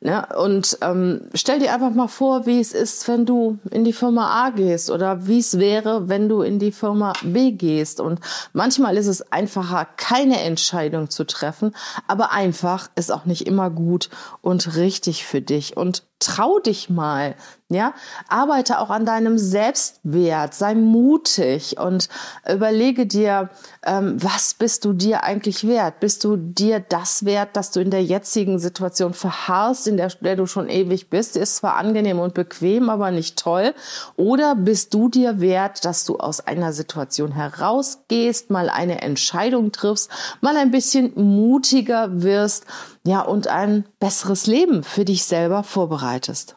Ne? 0.00 0.24
Und 0.38 0.78
ähm, 0.82 1.22
stell 1.34 1.58
dir 1.58 1.74
einfach 1.74 1.90
mal 1.90 2.06
vor, 2.06 2.46
wie 2.46 2.60
es 2.60 2.72
ist, 2.72 3.08
wenn 3.08 3.26
du 3.26 3.58
in 3.72 3.82
die 3.82 3.92
Firma 3.92 4.46
A 4.46 4.50
gehst 4.50 4.88
oder 4.88 5.26
wie 5.26 5.40
es 5.40 5.58
wäre, 5.58 6.08
wenn 6.08 6.28
du 6.28 6.42
in 6.42 6.60
die 6.60 6.70
Firma 6.70 7.12
B 7.24 7.50
gehst. 7.50 8.00
Und 8.00 8.20
manchmal 8.52 8.96
ist 8.96 9.08
es 9.08 9.32
einfacher, 9.32 9.88
keine 9.96 10.40
Entscheidung 10.42 11.10
zu 11.10 11.24
treffen, 11.24 11.74
aber 12.06 12.30
einfach 12.30 12.88
ist 12.94 13.10
auch 13.10 13.24
nicht 13.24 13.48
immer 13.48 13.68
gut 13.68 14.10
und 14.42 14.76
richtig 14.76 15.26
für 15.26 15.40
dich. 15.40 15.76
Und 15.76 16.04
trau 16.18 16.58
dich 16.58 16.90
mal, 16.90 17.36
ja, 17.70 17.92
arbeite 18.28 18.80
auch 18.80 18.88
an 18.88 19.04
deinem 19.04 19.36
Selbstwert, 19.36 20.54
sei 20.54 20.74
mutig 20.74 21.78
und 21.78 22.08
überlege 22.50 23.04
dir, 23.04 23.50
ähm, 23.84 24.16
was 24.22 24.54
bist 24.54 24.86
du 24.86 24.94
dir 24.94 25.22
eigentlich 25.22 25.66
wert? 25.68 26.00
Bist 26.00 26.24
du 26.24 26.36
dir 26.36 26.80
das 26.80 27.26
wert, 27.26 27.56
dass 27.56 27.70
du 27.70 27.80
in 27.80 27.90
der 27.90 28.02
jetzigen 28.02 28.58
Situation 28.58 29.12
verharrst, 29.12 29.86
in 29.86 29.98
der, 29.98 30.08
der 30.20 30.36
du 30.36 30.46
schon 30.46 30.70
ewig 30.70 31.10
bist? 31.10 31.36
Ist 31.36 31.56
zwar 31.56 31.76
angenehm 31.76 32.20
und 32.20 32.32
bequem, 32.32 32.88
aber 32.88 33.10
nicht 33.10 33.38
toll. 33.38 33.74
Oder 34.16 34.54
bist 34.54 34.94
du 34.94 35.10
dir 35.10 35.40
wert, 35.40 35.84
dass 35.84 36.06
du 36.06 36.16
aus 36.16 36.40
einer 36.40 36.72
Situation 36.72 37.32
herausgehst, 37.32 38.50
mal 38.50 38.70
eine 38.70 39.02
Entscheidung 39.02 39.72
triffst, 39.72 40.10
mal 40.40 40.56
ein 40.56 40.70
bisschen 40.70 41.12
mutiger 41.14 42.22
wirst, 42.22 42.64
ja, 43.08 43.22
und 43.22 43.48
ein 43.48 43.86
besseres 44.00 44.46
Leben 44.46 44.82
für 44.82 45.06
dich 45.06 45.24
selber 45.24 45.62
vorbereitest. 45.62 46.56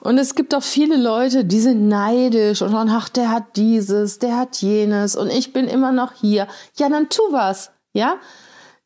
Und 0.00 0.16
es 0.16 0.34
gibt 0.34 0.54
auch 0.54 0.62
viele 0.62 0.96
Leute, 0.96 1.44
die 1.44 1.60
sind 1.60 1.86
neidisch 1.86 2.62
und 2.62 2.70
sagen, 2.70 2.88
ach, 2.90 3.10
der 3.10 3.30
hat 3.30 3.56
dieses, 3.56 4.18
der 4.18 4.38
hat 4.38 4.56
jenes 4.62 5.16
und 5.16 5.28
ich 5.28 5.52
bin 5.52 5.68
immer 5.68 5.92
noch 5.92 6.14
hier. 6.14 6.48
Ja, 6.76 6.88
dann 6.88 7.10
tu 7.10 7.20
was, 7.30 7.72
ja? 7.92 8.14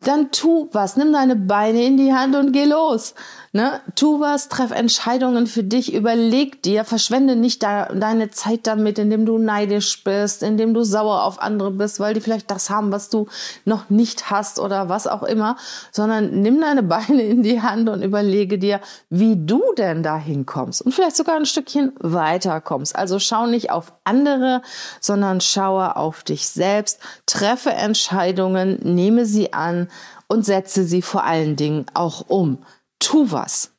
Dann 0.00 0.32
tu 0.32 0.68
was, 0.72 0.96
nimm 0.96 1.12
deine 1.12 1.36
Beine 1.36 1.84
in 1.84 1.96
die 1.96 2.12
Hand 2.12 2.34
und 2.34 2.50
geh 2.50 2.64
los. 2.64 3.14
Ne? 3.56 3.80
Tu 3.94 4.20
was, 4.20 4.50
treff 4.50 4.70
Entscheidungen 4.70 5.46
für 5.46 5.62
dich, 5.62 5.94
überleg 5.94 6.62
dir, 6.62 6.84
verschwende 6.84 7.36
nicht 7.36 7.62
da, 7.62 7.86
deine 7.86 8.28
Zeit 8.28 8.66
damit, 8.66 8.98
indem 8.98 9.24
du 9.24 9.38
neidisch 9.38 10.04
bist, 10.04 10.42
indem 10.42 10.74
du 10.74 10.82
sauer 10.82 11.22
auf 11.22 11.40
andere 11.40 11.70
bist, 11.70 11.98
weil 11.98 12.12
die 12.12 12.20
vielleicht 12.20 12.50
das 12.50 12.68
haben, 12.68 12.92
was 12.92 13.08
du 13.08 13.28
noch 13.64 13.88
nicht 13.88 14.30
hast 14.30 14.58
oder 14.58 14.90
was 14.90 15.06
auch 15.06 15.22
immer, 15.22 15.56
sondern 15.90 16.42
nimm 16.42 16.60
deine 16.60 16.82
Beine 16.82 17.22
in 17.22 17.42
die 17.42 17.62
Hand 17.62 17.88
und 17.88 18.02
überlege 18.02 18.58
dir, 18.58 18.78
wie 19.08 19.36
du 19.46 19.62
denn 19.78 20.02
dahin 20.02 20.44
kommst 20.44 20.82
und 20.82 20.92
vielleicht 20.92 21.16
sogar 21.16 21.36
ein 21.36 21.46
Stückchen 21.46 21.94
weiter 21.98 22.60
kommst. 22.60 22.94
Also 22.94 23.18
schau 23.18 23.46
nicht 23.46 23.70
auf 23.70 23.94
andere, 24.04 24.60
sondern 25.00 25.40
schaue 25.40 25.96
auf 25.96 26.24
dich 26.24 26.46
selbst, 26.46 27.00
treffe 27.24 27.70
Entscheidungen, 27.70 28.80
nehme 28.82 29.24
sie 29.24 29.54
an 29.54 29.88
und 30.28 30.44
setze 30.44 30.84
sie 30.84 31.00
vor 31.00 31.24
allen 31.24 31.56
Dingen 31.56 31.86
auch 31.94 32.24
um 32.28 32.58
tu 32.98 33.30
was. 33.30 33.72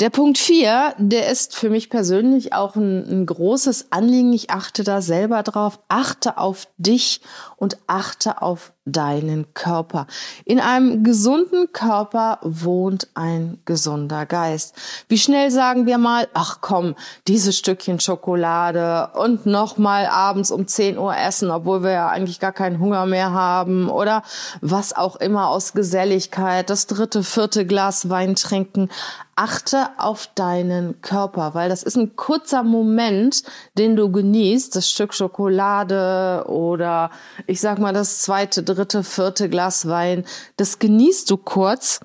Der 0.00 0.10
Punkt 0.10 0.36
vier, 0.36 0.94
der 0.98 1.30
ist 1.30 1.56
für 1.56 1.70
mich 1.70 1.88
persönlich 1.88 2.52
auch 2.52 2.76
ein, 2.76 3.08
ein, 3.08 3.24
großes 3.24 3.92
Anliegen. 3.92 4.34
Ich 4.34 4.50
achte 4.50 4.84
da 4.84 5.00
selber 5.00 5.42
drauf. 5.42 5.78
Achte 5.88 6.36
auf 6.36 6.68
dich 6.76 7.22
und 7.56 7.78
achte 7.86 8.42
auf 8.42 8.72
deinen 8.84 9.52
Körper. 9.54 10.06
In 10.44 10.60
einem 10.60 11.02
gesunden 11.02 11.72
Körper 11.72 12.38
wohnt 12.42 13.08
ein 13.14 13.58
gesunder 13.64 14.26
Geist. 14.26 14.76
Wie 15.08 15.18
schnell 15.18 15.50
sagen 15.50 15.86
wir 15.86 15.98
mal, 15.98 16.28
ach 16.34 16.58
komm, 16.60 16.94
dieses 17.26 17.58
Stückchen 17.58 17.98
Schokolade 17.98 19.10
und 19.14 19.44
nochmal 19.44 20.06
abends 20.06 20.50
um 20.50 20.66
10 20.68 20.98
Uhr 20.98 21.16
essen, 21.16 21.50
obwohl 21.50 21.82
wir 21.82 21.90
ja 21.90 22.08
eigentlich 22.08 22.38
gar 22.38 22.52
keinen 22.52 22.78
Hunger 22.78 23.06
mehr 23.06 23.32
haben 23.32 23.90
oder 23.90 24.22
was 24.60 24.94
auch 24.94 25.16
immer 25.16 25.48
aus 25.48 25.72
Geselligkeit, 25.72 26.70
das 26.70 26.86
dritte, 26.86 27.24
vierte 27.24 27.66
Glas 27.66 28.08
Wein 28.08 28.36
trinken 28.36 28.88
achte 29.36 29.90
auf 29.98 30.30
deinen 30.34 31.02
Körper, 31.02 31.52
weil 31.52 31.68
das 31.68 31.82
ist 31.82 31.96
ein 31.96 32.16
kurzer 32.16 32.62
Moment, 32.62 33.42
den 33.76 33.94
du 33.94 34.10
genießt, 34.10 34.74
das 34.74 34.90
Stück 34.90 35.12
Schokolade 35.12 36.44
oder 36.48 37.10
ich 37.46 37.60
sag 37.60 37.78
mal 37.78 37.92
das 37.92 38.22
zweite, 38.22 38.62
dritte, 38.62 39.04
vierte 39.04 39.48
Glas 39.48 39.88
Wein, 39.88 40.24
das 40.56 40.78
genießt 40.78 41.30
du 41.30 41.36
kurz, 41.36 42.00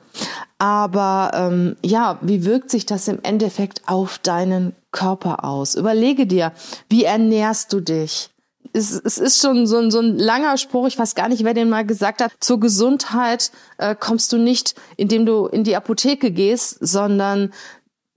aber 0.57 1.31
ähm, 1.33 1.75
ja, 1.83 2.19
wie 2.21 2.45
wirkt 2.45 2.69
sich 2.69 2.85
das 2.85 3.07
im 3.07 3.19
Endeffekt 3.23 3.81
auf 3.87 4.19
deinen 4.19 4.75
Körper 4.91 5.43
aus? 5.43 5.75
Überlege 5.75 6.27
dir, 6.27 6.51
wie 6.89 7.03
ernährst 7.03 7.73
du 7.73 7.79
dich? 7.79 8.31
es, 8.73 8.91
es 8.91 9.17
ist 9.17 9.41
schon 9.41 9.67
so 9.67 9.77
ein, 9.77 9.91
so 9.91 9.99
ein 9.99 10.17
langer 10.17 10.57
Spruch, 10.57 10.87
ich 10.87 10.97
weiß 10.97 11.15
gar 11.15 11.29
nicht, 11.29 11.43
wer 11.43 11.53
den 11.53 11.69
mal 11.69 11.85
gesagt 11.85 12.21
hat. 12.21 12.31
Zur 12.39 12.59
Gesundheit 12.59 13.51
äh, 13.77 13.95
kommst 13.95 14.31
du 14.33 14.37
nicht, 14.37 14.75
indem 14.97 15.25
du 15.25 15.47
in 15.47 15.63
die 15.63 15.75
Apotheke 15.75 16.31
gehst, 16.31 16.77
sondern 16.79 17.51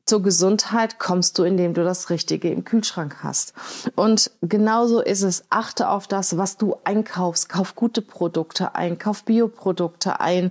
zur 0.07 0.23
Gesundheit 0.23 0.99
kommst 0.99 1.39
du, 1.39 1.45
indem 1.45 1.73
du 1.73 1.83
das 1.83 2.11
Richtige 2.11 2.51
im 2.51 2.65
Kühlschrank 2.65 3.17
hast. 3.23 3.55
Und 3.97 4.31
genauso 4.43 5.01
ist 5.01 5.23
es. 5.23 5.45
Achte 5.49 5.89
auf 5.89 6.07
das, 6.07 6.37
was 6.37 6.59
du 6.59 6.77
einkaufst. 6.85 7.49
Kauf 7.49 7.75
gute 7.75 8.03
Produkte 8.03 8.75
ein, 8.75 8.99
kauf 8.99 9.25
Bioprodukte 9.25 10.21
ein, 10.21 10.51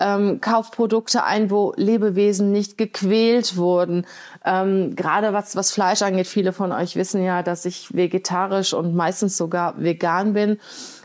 ähm, 0.00 0.40
kauf 0.40 0.70
Produkte 0.70 1.24
ein, 1.24 1.50
wo 1.50 1.74
Lebewesen 1.76 2.50
nicht 2.50 2.78
gequält 2.78 3.56
wurden. 3.56 4.06
Ähm, 4.44 4.96
gerade 4.96 5.34
was, 5.34 5.54
was 5.54 5.70
Fleisch 5.70 6.00
angeht, 6.00 6.26
viele 6.26 6.52
von 6.52 6.72
euch 6.72 6.96
wissen 6.96 7.22
ja, 7.22 7.42
dass 7.42 7.66
ich 7.66 7.94
vegetarisch 7.94 8.72
und 8.72 8.94
meistens 8.94 9.36
sogar 9.36 9.82
vegan 9.82 10.32
bin, 10.32 10.58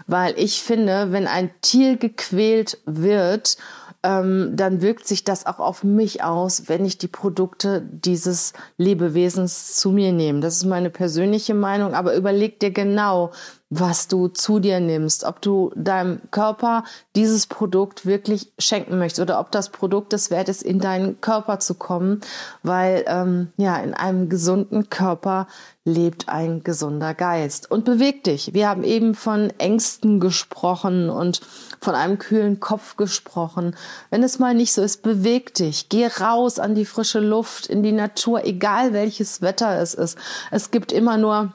weil 0.07 0.33
ich 0.37 0.63
finde, 0.63 1.11
wenn 1.11 1.27
ein 1.27 1.51
Tier 1.61 1.97
gequält 1.97 2.77
wird, 2.85 3.57
ähm, 4.03 4.51
dann 4.55 4.81
wirkt 4.81 5.07
sich 5.07 5.23
das 5.23 5.45
auch 5.45 5.59
auf 5.59 5.83
mich 5.83 6.23
aus, 6.23 6.69
wenn 6.69 6.85
ich 6.85 6.97
die 6.97 7.07
Produkte 7.07 7.81
dieses 7.81 8.53
Lebewesens 8.77 9.75
zu 9.75 9.91
mir 9.91 10.13
nehme. 10.13 10.39
Das 10.39 10.55
ist 10.55 10.65
meine 10.65 10.89
persönliche 10.89 11.53
Meinung, 11.53 11.93
aber 11.93 12.15
überleg 12.15 12.59
dir 12.59 12.71
genau, 12.71 13.31
was 13.69 14.07
du 14.07 14.27
zu 14.29 14.59
dir 14.59 14.79
nimmst, 14.79 15.23
ob 15.23 15.41
du 15.41 15.71
deinem 15.75 16.21
Körper 16.31 16.83
dieses 17.15 17.45
Produkt 17.45 18.05
wirklich 18.05 18.51
schenken 18.57 18.97
möchtest 18.97 19.21
oder 19.21 19.39
ob 19.39 19.51
das 19.51 19.69
Produkt 19.69 20.11
es 20.13 20.31
wert 20.31 20.49
ist, 20.49 20.63
in 20.63 20.79
deinen 20.79 21.21
Körper 21.21 21.59
zu 21.59 21.75
kommen, 21.75 22.21
weil 22.63 23.05
ähm, 23.07 23.51
ja 23.57 23.77
in 23.77 23.93
einem 23.93 24.27
gesunden 24.27 24.89
Körper 24.89 25.47
lebt 25.85 26.29
ein 26.29 26.63
gesunder 26.63 27.13
Geist 27.13 27.69
und 27.69 27.85
beweg 27.85 28.23
dich. 28.23 28.53
Wir 28.53 28.69
haben 28.69 28.83
eben 28.83 29.13
von 29.13 29.51
Ängsten 29.59 30.19
gesprochen 30.19 31.09
und 31.11 31.41
von 31.79 31.93
einem 31.93 32.17
kühlen 32.17 32.59
Kopf 32.59 32.95
gesprochen. 32.97 33.75
Wenn 34.09 34.23
es 34.23 34.39
mal 34.39 34.55
nicht 34.55 34.73
so 34.73 34.81
ist, 34.81 35.03
beweg 35.03 35.53
dich, 35.53 35.89
geh 35.89 36.07
raus 36.07 36.57
an 36.57 36.73
die 36.73 36.85
frische 36.85 37.19
Luft, 37.19 37.67
in 37.67 37.83
die 37.83 37.91
Natur, 37.91 38.45
egal 38.45 38.93
welches 38.93 39.41
Wetter 39.41 39.79
es 39.79 39.93
ist. 39.93 40.17
Es 40.51 40.71
gibt 40.71 40.91
immer 40.91 41.17
nur 41.17 41.53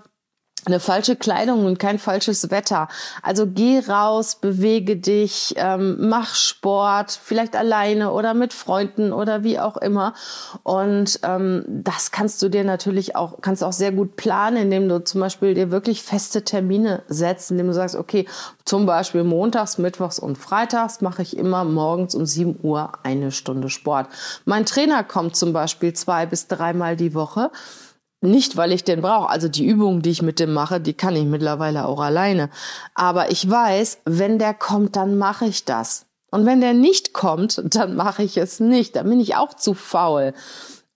eine 0.67 0.81
falsche 0.81 1.17
Kleidung 1.17 1.65
und 1.67 1.79
kein 1.79 1.99
falsches 1.99 2.51
Wetter. 2.51 2.89
Also 3.23 3.47
geh 3.47 3.81
raus, 3.81 4.37
bewege 4.37 4.97
dich, 4.97 5.55
ähm, 5.57 5.97
mach 6.09 6.35
Sport, 6.35 7.19
vielleicht 7.23 7.57
alleine 7.57 8.13
oder 8.13 8.35
mit 8.35 8.53
Freunden 8.53 9.13
oder 9.13 9.45
wie 9.45 9.59
auch 9.59 9.77
immer. 9.77 10.15
Und 10.63 11.21
ähm, 11.23 11.65
das 11.69 12.11
kannst 12.11 12.43
du 12.43 12.49
dir 12.49 12.65
natürlich 12.65 13.17
auch, 13.17 13.41
kannst 13.41 13.63
auch 13.63 13.73
sehr 13.73 13.93
gut 13.93 14.17
planen, 14.17 14.57
indem 14.57 14.89
du 14.89 15.03
zum 15.05 15.21
Beispiel 15.21 15.55
dir 15.55 15.71
wirklich 15.71 16.03
feste 16.03 16.43
Termine 16.43 17.03
setzt, 17.09 17.51
indem 17.51 17.69
du 17.69 17.75
sagst, 17.75 17.97
okay, 17.97 18.27
zum 18.65 18.87
Beispiel 18.87 19.25
montags, 19.25 19.79
mittwochs 19.79 20.19
und 20.19 20.39
freitags 20.39 21.01
mache 21.01 21.23
ich 21.23 21.37
immer 21.37 21.65
morgens 21.65 22.15
um 22.15 22.27
7 22.27 22.59
Uhr 22.63 22.93
eine 23.03 23.31
Stunde 23.31 23.69
Sport. 23.69 24.09
Mein 24.45 24.65
Trainer 24.65 25.05
kommt 25.05 25.37
zum 25.37 25.53
Beispiel 25.53 25.93
zwei 25.93 26.27
bis 26.27 26.47
dreimal 26.47 26.97
die 26.97 27.15
Woche. 27.15 27.51
Nicht, 28.25 28.57
weil 28.57 28.73
ich 28.73 28.85
den 28.85 29.03
brauche. 29.03 29.29
Also 29.29 29.49
die 29.49 29.67
Übungen, 29.67 30.01
die 30.01 30.11
ich 30.11 30.23
mit 30.23 30.41
dem 30.41 30.55
mache, 30.55 30.81
die 30.81 30.95
kann 30.95 31.15
ich 31.15 31.25
mittlerweile 31.25 31.87
auch 31.87 32.01
alleine. 32.01 32.49
Aber 32.95 33.31
ich 33.31 33.49
weiß, 33.49 33.99
wenn 34.07 34.39
der 34.39 34.55
kommt, 34.55 34.97
dann 34.97 35.19
mache 35.19 35.45
ich 35.45 35.67
das. 35.67 36.07
Und 36.31 36.47
wenn 36.47 36.63
der 36.63 36.73
nicht 36.73 37.13
kommt, 37.13 37.63
dann 37.75 37.95
mache 37.95 38.23
ich 38.23 38.39
es 38.39 38.61
nicht. 38.61 38.97
Dann 38.97 39.11
bin 39.11 39.21
ich 39.21 39.37
auch 39.37 39.53
zu 39.53 39.75
faul. 39.75 40.33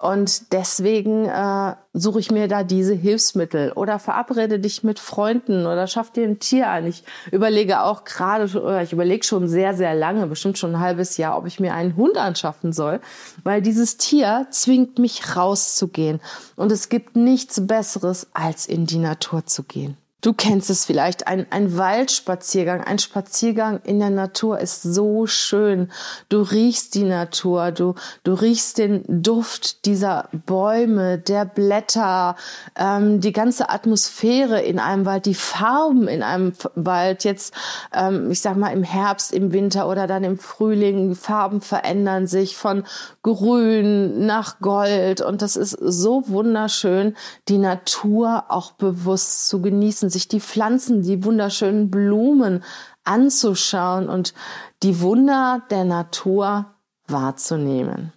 Und 0.00 0.52
deswegen 0.52 1.24
äh, 1.24 1.74
suche 1.92 2.20
ich 2.20 2.30
mir 2.30 2.46
da 2.46 2.62
diese 2.62 2.94
Hilfsmittel 2.94 3.72
oder 3.72 3.98
verabrede 3.98 4.60
dich 4.60 4.84
mit 4.84 5.00
Freunden 5.00 5.66
oder 5.66 5.88
schaff 5.88 6.12
dir 6.12 6.22
ein 6.22 6.38
Tier 6.38 6.70
ein. 6.70 6.86
Ich 6.86 7.02
überlege 7.32 7.82
auch 7.82 8.04
gerade, 8.04 8.44
ich 8.84 8.92
überlege 8.92 9.24
schon 9.24 9.48
sehr, 9.48 9.74
sehr 9.74 9.96
lange, 9.96 10.28
bestimmt 10.28 10.56
schon 10.56 10.76
ein 10.76 10.80
halbes 10.80 11.16
Jahr, 11.16 11.36
ob 11.36 11.46
ich 11.46 11.58
mir 11.58 11.74
einen 11.74 11.96
Hund 11.96 12.16
anschaffen 12.16 12.72
soll, 12.72 13.00
weil 13.42 13.60
dieses 13.60 13.96
Tier 13.96 14.46
zwingt 14.50 15.00
mich 15.00 15.34
rauszugehen. 15.34 16.20
Und 16.54 16.70
es 16.70 16.88
gibt 16.88 17.16
nichts 17.16 17.66
Besseres, 17.66 18.28
als 18.32 18.66
in 18.66 18.86
die 18.86 18.98
Natur 18.98 19.46
zu 19.46 19.64
gehen. 19.64 19.96
Du 20.20 20.32
kennst 20.32 20.68
es 20.68 20.84
vielleicht, 20.84 21.28
ein, 21.28 21.46
ein 21.50 21.78
Waldspaziergang, 21.78 22.82
ein 22.82 22.98
Spaziergang 22.98 23.80
in 23.84 24.00
der 24.00 24.10
Natur 24.10 24.58
ist 24.58 24.82
so 24.82 25.28
schön. 25.28 25.92
Du 26.28 26.42
riechst 26.42 26.96
die 26.96 27.04
Natur, 27.04 27.70
du, 27.70 27.94
du 28.24 28.32
riechst 28.32 28.78
den 28.78 29.04
Duft 29.06 29.84
dieser 29.86 30.28
Bäume, 30.32 31.18
der 31.18 31.44
Blätter, 31.44 32.34
ähm, 32.74 33.20
die 33.20 33.32
ganze 33.32 33.70
Atmosphäre 33.70 34.60
in 34.60 34.80
einem 34.80 35.06
Wald, 35.06 35.24
die 35.24 35.34
Farben 35.34 36.08
in 36.08 36.24
einem 36.24 36.52
Wald. 36.74 37.22
Jetzt, 37.22 37.54
ähm, 37.94 38.32
ich 38.32 38.40
sag 38.40 38.56
mal, 38.56 38.72
im 38.72 38.82
Herbst, 38.82 39.32
im 39.32 39.52
Winter 39.52 39.88
oder 39.88 40.08
dann 40.08 40.24
im 40.24 40.36
Frühling, 40.40 41.14
Farben 41.14 41.60
verändern 41.60 42.26
sich 42.26 42.56
von 42.56 42.82
grün 43.22 44.26
nach 44.26 44.58
gold. 44.58 45.20
Und 45.20 45.42
das 45.42 45.54
ist 45.54 45.78
so 45.80 46.24
wunderschön, 46.26 47.16
die 47.46 47.58
Natur 47.58 48.46
auch 48.48 48.72
bewusst 48.72 49.46
zu 49.46 49.62
genießen 49.62 50.07
draußen, 50.08 50.10
sich 50.10 50.28
die 50.28 50.40
Pflanzen, 50.40 51.02
die 51.02 51.24
wunderschönen 51.24 51.90
Blumen 51.90 52.64
anzuschauen 53.04 54.08
und 54.08 54.34
die 54.82 55.00
Wunder 55.00 55.62
der 55.70 55.84
Natur 55.84 56.74
wahrzunehmen. 57.06 58.12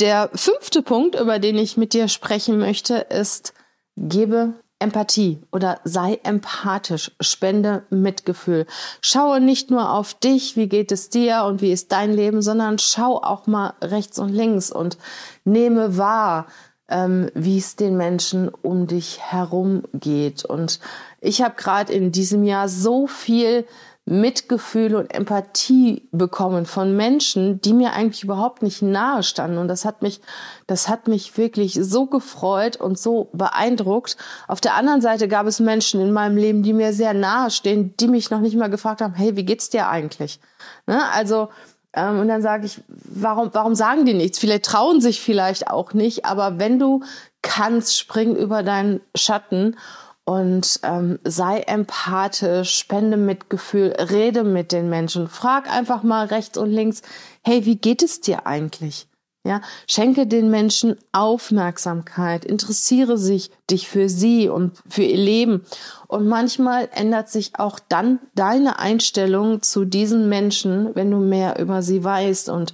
Der 0.00 0.30
fünfte 0.34 0.82
Punkt, 0.82 1.18
über 1.18 1.38
den 1.38 1.56
ich 1.56 1.76
mit 1.76 1.92
dir 1.92 2.08
sprechen 2.08 2.58
möchte, 2.58 2.96
ist, 2.96 3.54
gebe 3.96 4.54
Empathie 4.80 5.40
oder 5.52 5.80
sei 5.84 6.18
empathisch, 6.24 7.12
spende 7.20 7.84
Mitgefühl. 7.90 8.66
Schaue 9.00 9.40
nicht 9.40 9.70
nur 9.70 9.92
auf 9.92 10.14
dich, 10.14 10.56
wie 10.56 10.68
geht 10.68 10.90
es 10.90 11.08
dir 11.08 11.44
und 11.44 11.60
wie 11.60 11.70
ist 11.70 11.92
dein 11.92 12.12
Leben, 12.12 12.42
sondern 12.42 12.80
schau 12.80 13.22
auch 13.22 13.46
mal 13.46 13.74
rechts 13.80 14.18
und 14.18 14.30
links 14.30 14.72
und 14.72 14.98
nehme 15.44 15.96
wahr, 15.96 16.46
ähm, 16.92 17.30
wie 17.34 17.58
es 17.58 17.74
den 17.74 17.96
Menschen 17.96 18.48
um 18.48 18.86
dich 18.86 19.20
herum 19.20 19.82
geht. 19.94 20.44
Und 20.44 20.78
ich 21.20 21.42
habe 21.42 21.54
gerade 21.56 21.92
in 21.92 22.12
diesem 22.12 22.44
Jahr 22.44 22.68
so 22.68 23.06
viel 23.06 23.64
Mitgefühl 24.04 24.96
und 24.96 25.14
Empathie 25.14 26.08
bekommen 26.10 26.66
von 26.66 26.96
Menschen, 26.96 27.60
die 27.60 27.72
mir 27.72 27.92
eigentlich 27.92 28.24
überhaupt 28.24 28.60
nicht 28.60 28.82
nahe 28.82 29.22
standen. 29.22 29.58
Und 29.58 29.68
das 29.68 29.84
hat 29.84 30.02
mich, 30.02 30.20
das 30.66 30.88
hat 30.88 31.06
mich 31.06 31.38
wirklich 31.38 31.78
so 31.80 32.06
gefreut 32.06 32.76
und 32.76 32.98
so 32.98 33.30
beeindruckt. 33.32 34.16
Auf 34.48 34.60
der 34.60 34.74
anderen 34.74 35.00
Seite 35.00 35.28
gab 35.28 35.46
es 35.46 35.60
Menschen 35.60 36.00
in 36.00 36.12
meinem 36.12 36.36
Leben, 36.36 36.64
die 36.64 36.72
mir 36.72 36.92
sehr 36.92 37.14
nahe 37.14 37.50
stehen, 37.52 37.94
die 37.96 38.08
mich 38.08 38.30
noch 38.30 38.40
nicht 38.40 38.56
mal 38.56 38.70
gefragt 38.70 39.00
haben, 39.00 39.14
hey, 39.14 39.36
wie 39.36 39.44
geht's 39.44 39.70
dir 39.70 39.88
eigentlich? 39.88 40.40
Ne? 40.88 41.00
Also, 41.12 41.48
ähm, 41.94 42.20
und 42.20 42.28
dann 42.28 42.42
sage 42.42 42.66
ich, 42.66 42.80
warum, 42.88 43.50
warum 43.52 43.74
sagen 43.74 44.04
die 44.04 44.14
nichts? 44.14 44.38
Vielleicht 44.38 44.64
trauen 44.64 45.00
sich 45.00 45.20
vielleicht 45.20 45.68
auch 45.68 45.92
nicht, 45.92 46.24
aber 46.24 46.58
wenn 46.58 46.78
du 46.78 47.02
kannst, 47.42 47.98
spring 47.98 48.34
über 48.36 48.62
deinen 48.62 49.00
Schatten 49.14 49.76
und 50.24 50.80
ähm, 50.84 51.18
sei 51.24 51.60
empathisch, 51.60 52.78
spende 52.78 53.16
Mitgefühl, 53.16 53.94
rede 53.98 54.44
mit 54.44 54.72
den 54.72 54.88
Menschen, 54.88 55.28
frag 55.28 55.68
einfach 55.70 56.02
mal 56.02 56.26
rechts 56.26 56.56
und 56.56 56.70
links, 56.70 57.02
hey, 57.42 57.66
wie 57.66 57.76
geht 57.76 58.02
es 58.02 58.20
dir 58.20 58.46
eigentlich? 58.46 59.08
Ja, 59.44 59.60
schenke 59.88 60.28
den 60.28 60.50
Menschen 60.50 60.96
Aufmerksamkeit, 61.10 62.44
interessiere 62.44 63.18
sich 63.18 63.50
dich 63.68 63.88
für 63.88 64.08
sie 64.08 64.48
und 64.48 64.78
für 64.88 65.02
ihr 65.02 65.16
Leben. 65.16 65.64
Und 66.06 66.28
manchmal 66.28 66.88
ändert 66.92 67.28
sich 67.28 67.58
auch 67.58 67.80
dann 67.88 68.20
deine 68.36 68.78
Einstellung 68.78 69.60
zu 69.60 69.84
diesen 69.84 70.28
Menschen, 70.28 70.94
wenn 70.94 71.10
du 71.10 71.18
mehr 71.18 71.58
über 71.58 71.82
sie 71.82 72.04
weißt 72.04 72.50
und 72.50 72.72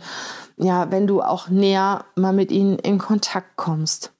ja, 0.58 0.90
wenn 0.90 1.06
du 1.06 1.22
auch 1.22 1.48
näher 1.48 2.04
mal 2.16 2.34
mit 2.34 2.50
ihnen 2.50 2.78
in 2.78 2.98
Kontakt 2.98 3.56
kommst. 3.56 4.12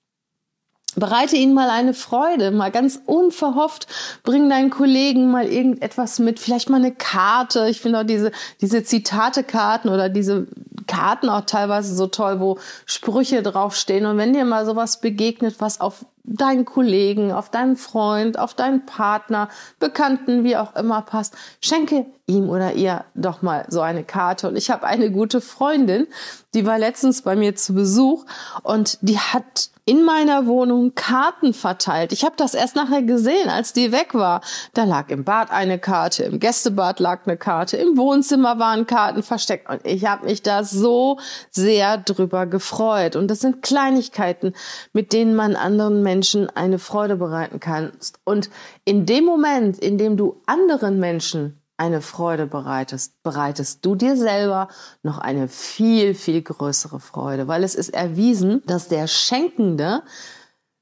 Bereite 0.99 1.37
ihnen 1.37 1.55
mal 1.55 1.71
eine 1.71 1.95
Freude, 1.95 2.51
mal 2.51 2.71
ganz 2.71 3.01
unverhofft, 3.07 3.87
bring 4.23 4.49
deinen 4.49 4.71
Kollegen 4.71 5.31
mal 5.31 5.47
irgendetwas 5.47 6.19
mit, 6.19 6.39
vielleicht 6.39 6.71
mal 6.71 6.77
eine 6.77 6.93
Karte. 6.93 7.69
Ich 7.69 7.81
finde 7.81 8.01
auch 8.01 8.05
diese, 8.05 8.33
diese 8.61 8.83
Zitatekarten 8.85 9.91
oder 9.91 10.09
diese 10.09 10.47
Karten 10.87 11.29
auch 11.29 11.43
teilweise 11.43 11.95
so 11.95 12.07
toll, 12.07 12.41
wo 12.41 12.59
Sprüche 12.87 13.43
draufstehen. 13.43 14.07
Und 14.07 14.17
wenn 14.19 14.33
dir 14.33 14.45
mal 14.45 14.67
sowas 14.67 15.01
begegnet, 15.01 15.57
was 15.61 15.81
auf 15.81 16.05
deinen 16.29 16.65
Kollegen, 16.65 17.33
auf 17.33 17.51
deinen 17.51 17.77
Freund, 17.77 18.39
auf 18.39 18.55
deinen 18.55 18.87
Partner, 18.87 19.49
Bekannten, 19.79 20.45
wie 20.45 20.57
auch 20.57 20.77
immer 20.77 21.03
passt, 21.03 21.35
schenke 21.61 22.07
ihm 22.27 22.51
oder 22.51 22.75
ihr 22.75 23.05
doch 23.15 23.43
mal 23.43 23.65
so 23.69 23.81
eine 23.81 24.05
Karte. 24.05 24.49
Und 24.49 24.57
ich 24.57 24.71
habe 24.71 24.87
eine 24.87 25.11
gute 25.11 25.41
Freundin, 25.41 26.07
die 26.55 26.67
war 26.67 26.79
letztens 26.79 27.23
bei 27.23 27.37
mir 27.37 27.57
zu 27.57 27.75
Besuch 27.75 28.25
und 28.63 28.99
die 29.01 29.19
hat 29.19 29.71
in 29.87 30.05
meiner 30.05 30.47
Wohnung 30.47 30.95
Karten 30.95 31.55
verteilt. 31.55 32.13
Ich 32.13 32.23
habe 32.23 32.35
das 32.37 32.53
erst 32.53 32.77
nachher 32.77 33.01
gesehen, 33.01 33.49
als 33.49 33.73
die 33.73 33.91
weg 33.91 34.13
war. 34.13 34.43
Da 34.75 34.85
lag 34.85 35.09
im 35.09 35.25
Bad 35.25 35.51
eine 35.51 35.79
Karte, 35.79 36.25
im 36.25 36.41
Gästebad 36.41 37.01
lag 37.01 37.21
eine 37.25 37.39
Karte, 37.39 37.79
im 37.79 37.97
Wohnzimmer 37.97 38.59
waren 38.59 38.87
Karten 38.87 39.23
versteckt 39.23 39.71
und 39.71 39.81
ich 39.85 40.05
habe 40.05 40.27
mich 40.27 40.43
da 40.43 40.63
so 40.63 41.19
sehr 41.51 41.97
drüber 41.97 42.45
gefreut. 42.45 43.17
Und 43.17 43.29
das 43.29 43.41
sind 43.41 43.63
Kleinigkeiten, 43.63 44.53
mit 44.93 45.15
denen 45.15 45.35
man 45.35 45.57
anderen 45.57 46.03
Menschen 46.03 46.18
eine 46.55 46.79
Freude 46.79 47.17
bereiten 47.17 47.61
kann. 47.61 47.93
Und 48.25 48.51
in 48.85 49.07
dem 49.07 49.25
Moment, 49.25 49.79
in 49.79 49.99
dem 49.99 50.17
du 50.17 50.41
anderen 50.47 50.99
Menschen 50.99 51.61
eine 51.77 52.03
Freude 52.03 52.47
bereitest, 52.47 53.23
bereitest 53.23 53.87
du 53.87 53.95
dir 53.95 54.17
selber 54.17 54.69
noch 55.03 55.19
eine 55.19 55.49
viel, 55.49 56.15
viel 56.15 56.43
größere 56.43 57.01
Freude, 57.01 57.47
weil 57.47 57.63
es 57.63 57.75
ist 57.77 57.91
erwiesen, 57.91 58.63
dass 58.67 58.89
der 58.89 59.07
Schenkende 59.07 60.03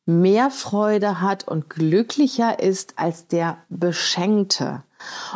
mehr 0.06 0.50
Freude 0.50 1.20
hat 1.20 1.46
und 1.46 1.68
glücklicher 1.68 2.60
ist 2.60 2.94
als 2.96 3.26
der 3.26 3.58
Beschenkte. 3.68 4.84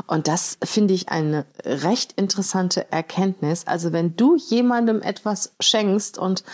Und 0.07 0.29
das 0.29 0.59
finde 0.65 0.95
ich 0.95 1.11
eine 1.11 1.45
recht 1.65 2.13
interessante 2.13 2.91
Erkenntnis. 2.91 3.67
Also 3.67 3.93
wenn 3.93 4.17
du 4.17 4.37
jemandem 4.37 5.03
etwas 5.03 5.55
schenkst 5.61 6.19
und 6.19 6.45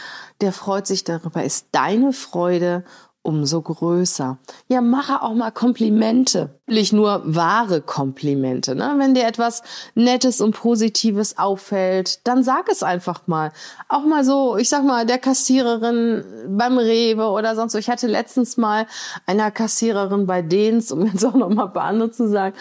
der 0.40 0.52
freut 0.52 0.86
sich 0.86 1.04
darüber, 1.04 1.44
ist 1.44 1.68
deine 1.72 2.12
Freude 2.12 2.84
umso 3.26 3.60
größer. 3.60 4.38
Ja, 4.68 4.80
mache 4.80 5.22
auch 5.22 5.34
mal 5.34 5.50
Komplimente. 5.50 6.50
Nicht 6.68 6.92
nur 6.92 7.22
wahre 7.24 7.80
Komplimente. 7.80 8.74
Ne? 8.74 8.94
Wenn 8.98 9.14
dir 9.14 9.26
etwas 9.26 9.62
Nettes 9.94 10.40
und 10.40 10.52
Positives 10.52 11.36
auffällt, 11.38 12.26
dann 12.26 12.42
sag 12.42 12.68
es 12.68 12.82
einfach 12.82 13.26
mal. 13.26 13.52
Auch 13.88 14.04
mal 14.04 14.24
so, 14.24 14.56
ich 14.56 14.68
sag 14.68 14.84
mal, 14.84 15.06
der 15.06 15.18
Kassiererin 15.18 16.24
beim 16.48 16.78
Rewe 16.78 17.28
oder 17.28 17.54
sonst 17.54 17.72
so. 17.72 17.78
Ich 17.78 17.90
hatte 17.90 18.06
letztens 18.06 18.56
mal 18.56 18.86
einer 19.26 19.50
Kassiererin 19.50 20.26
bei 20.26 20.42
Dens, 20.42 20.92
um 20.92 21.04
jetzt 21.06 21.24
auch 21.24 21.34
noch 21.34 21.50
mal 21.50 21.66
ein 21.66 21.72
paar 21.72 21.84
andere 21.84 22.10
zu 22.12 22.28
sagen, 22.28 22.54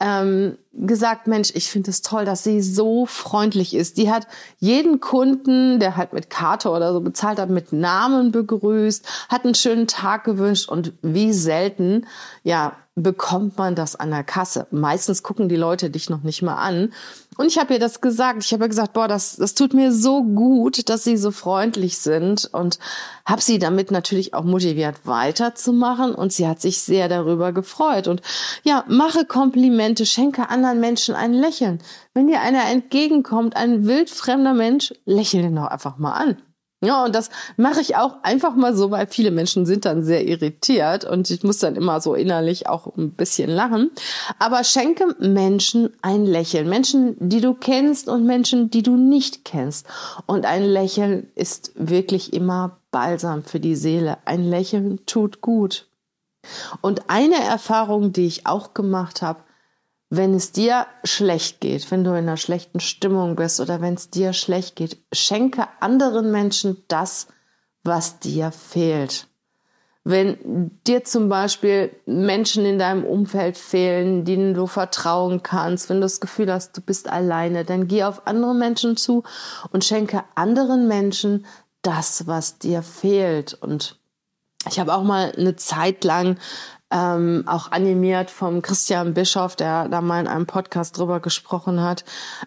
ähm, 0.00 0.56
gesagt, 0.74 1.26
Mensch, 1.26 1.50
ich 1.54 1.68
finde 1.68 1.90
es 1.90 2.02
toll, 2.02 2.24
dass 2.24 2.44
sie 2.44 2.62
so 2.62 3.06
freundlich 3.06 3.74
ist. 3.74 3.98
Die 3.98 4.10
hat 4.10 4.26
jeden 4.58 5.00
Kunden, 5.00 5.80
der 5.80 5.96
halt 5.96 6.12
mit 6.12 6.30
Karte 6.30 6.70
oder 6.70 6.92
so 6.92 7.00
bezahlt 7.00 7.38
hat, 7.38 7.50
mit 7.50 7.72
Namen 7.72 8.32
begrüßt, 8.32 9.06
hat 9.28 9.44
einen 9.44 9.54
schönen 9.54 9.86
Tag 9.86 10.24
gewünscht 10.24 10.68
und 10.68 10.94
wie 11.02 11.32
selten, 11.32 12.06
ja, 12.42 12.76
bekommt 12.94 13.56
man 13.56 13.74
das 13.74 13.96
an 13.96 14.10
der 14.10 14.22
Kasse. 14.22 14.66
Meistens 14.70 15.22
gucken 15.22 15.48
die 15.48 15.56
Leute 15.56 15.88
dich 15.88 16.10
noch 16.10 16.22
nicht 16.22 16.42
mal 16.42 16.56
an. 16.56 16.92
Und 17.38 17.46
ich 17.46 17.58
habe 17.58 17.72
ihr 17.72 17.80
das 17.80 18.02
gesagt. 18.02 18.44
Ich 18.44 18.52
habe 18.52 18.64
ihr 18.64 18.68
gesagt, 18.68 18.92
boah, 18.92 19.08
das, 19.08 19.36
das 19.36 19.54
tut 19.54 19.72
mir 19.72 19.92
so 19.92 20.22
gut, 20.22 20.90
dass 20.90 21.02
sie 21.02 21.16
so 21.16 21.30
freundlich 21.30 21.98
sind 21.98 22.50
und 22.52 22.78
habe 23.24 23.40
sie 23.40 23.58
damit 23.58 23.90
natürlich 23.90 24.34
auch 24.34 24.44
motiviert 24.44 25.06
weiterzumachen 25.06 26.14
und 26.14 26.34
sie 26.34 26.46
hat 26.46 26.60
sich 26.60 26.82
sehr 26.82 27.08
darüber 27.08 27.52
gefreut. 27.52 28.08
Und 28.08 28.20
ja, 28.62 28.84
mache 28.88 29.24
Komplimente, 29.24 30.04
schenke 30.04 30.50
anderen 30.50 30.80
Menschen 30.80 31.14
ein 31.14 31.32
Lächeln. 31.32 31.80
Wenn 32.12 32.26
dir 32.26 32.42
einer 32.42 32.68
entgegenkommt, 32.68 33.56
ein 33.56 33.86
wildfremder 33.86 34.52
Mensch, 34.52 34.92
lächel 35.06 35.40
den 35.40 35.56
doch 35.56 35.68
einfach 35.68 35.96
mal 35.96 36.12
an. 36.12 36.36
Ja, 36.84 37.04
und 37.04 37.14
das 37.14 37.30
mache 37.56 37.80
ich 37.80 37.94
auch 37.94 38.24
einfach 38.24 38.56
mal 38.56 38.74
so, 38.74 38.90
weil 38.90 39.06
viele 39.06 39.30
Menschen 39.30 39.66
sind 39.66 39.84
dann 39.84 40.02
sehr 40.02 40.26
irritiert 40.26 41.04
und 41.04 41.30
ich 41.30 41.44
muss 41.44 41.58
dann 41.58 41.76
immer 41.76 42.00
so 42.00 42.14
innerlich 42.14 42.68
auch 42.68 42.96
ein 42.96 43.12
bisschen 43.12 43.48
lachen. 43.48 43.92
Aber 44.40 44.64
schenke 44.64 45.14
Menschen 45.20 45.90
ein 46.02 46.26
Lächeln. 46.26 46.68
Menschen, 46.68 47.16
die 47.20 47.40
du 47.40 47.54
kennst 47.54 48.08
und 48.08 48.26
Menschen, 48.26 48.68
die 48.68 48.82
du 48.82 48.96
nicht 48.96 49.44
kennst. 49.44 49.86
Und 50.26 50.44
ein 50.44 50.64
Lächeln 50.64 51.28
ist 51.36 51.70
wirklich 51.76 52.32
immer 52.32 52.78
Balsam 52.90 53.44
für 53.44 53.60
die 53.60 53.76
Seele. 53.76 54.18
Ein 54.24 54.42
Lächeln 54.42 55.06
tut 55.06 55.40
gut. 55.40 55.86
Und 56.80 57.08
eine 57.08 57.36
Erfahrung, 57.36 58.12
die 58.12 58.26
ich 58.26 58.48
auch 58.48 58.74
gemacht 58.74 59.22
habe, 59.22 59.38
wenn 60.14 60.34
es 60.34 60.52
dir 60.52 60.86
schlecht 61.04 61.62
geht, 61.62 61.90
wenn 61.90 62.04
du 62.04 62.10
in 62.10 62.28
einer 62.28 62.36
schlechten 62.36 62.80
Stimmung 62.80 63.34
bist 63.34 63.60
oder 63.60 63.80
wenn 63.80 63.94
es 63.94 64.10
dir 64.10 64.34
schlecht 64.34 64.76
geht, 64.76 64.98
schenke 65.10 65.66
anderen 65.80 66.30
Menschen 66.30 66.84
das, 66.88 67.28
was 67.82 68.18
dir 68.18 68.52
fehlt. 68.52 69.26
Wenn 70.04 70.70
dir 70.86 71.04
zum 71.04 71.30
Beispiel 71.30 71.96
Menschen 72.04 72.66
in 72.66 72.78
deinem 72.78 73.04
Umfeld 73.04 73.56
fehlen, 73.56 74.26
denen 74.26 74.52
du 74.52 74.66
vertrauen 74.66 75.42
kannst, 75.42 75.88
wenn 75.88 75.96
du 75.96 76.02
das 76.02 76.20
Gefühl 76.20 76.52
hast, 76.52 76.76
du 76.76 76.82
bist 76.82 77.08
alleine, 77.08 77.64
dann 77.64 77.88
geh 77.88 78.04
auf 78.04 78.26
andere 78.26 78.54
Menschen 78.54 78.98
zu 78.98 79.22
und 79.70 79.82
schenke 79.82 80.24
anderen 80.34 80.88
Menschen 80.88 81.46
das, 81.80 82.26
was 82.26 82.58
dir 82.58 82.82
fehlt. 82.82 83.54
Und 83.54 83.98
ich 84.68 84.78
habe 84.78 84.94
auch 84.94 85.02
mal 85.02 85.32
eine 85.36 85.56
Zeit 85.56 86.04
lang 86.04 86.38
ähm, 86.92 87.44
auch 87.46 87.72
animiert 87.72 88.30
vom 88.30 88.60
Christian 88.60 89.14
Bischof, 89.14 89.56
der 89.56 89.88
da 89.88 90.00
mal 90.00 90.20
in 90.20 90.28
einem 90.28 90.46
Podcast 90.46 90.98
drüber 90.98 91.20
gesprochen 91.20 91.82
hat, 91.82 92.04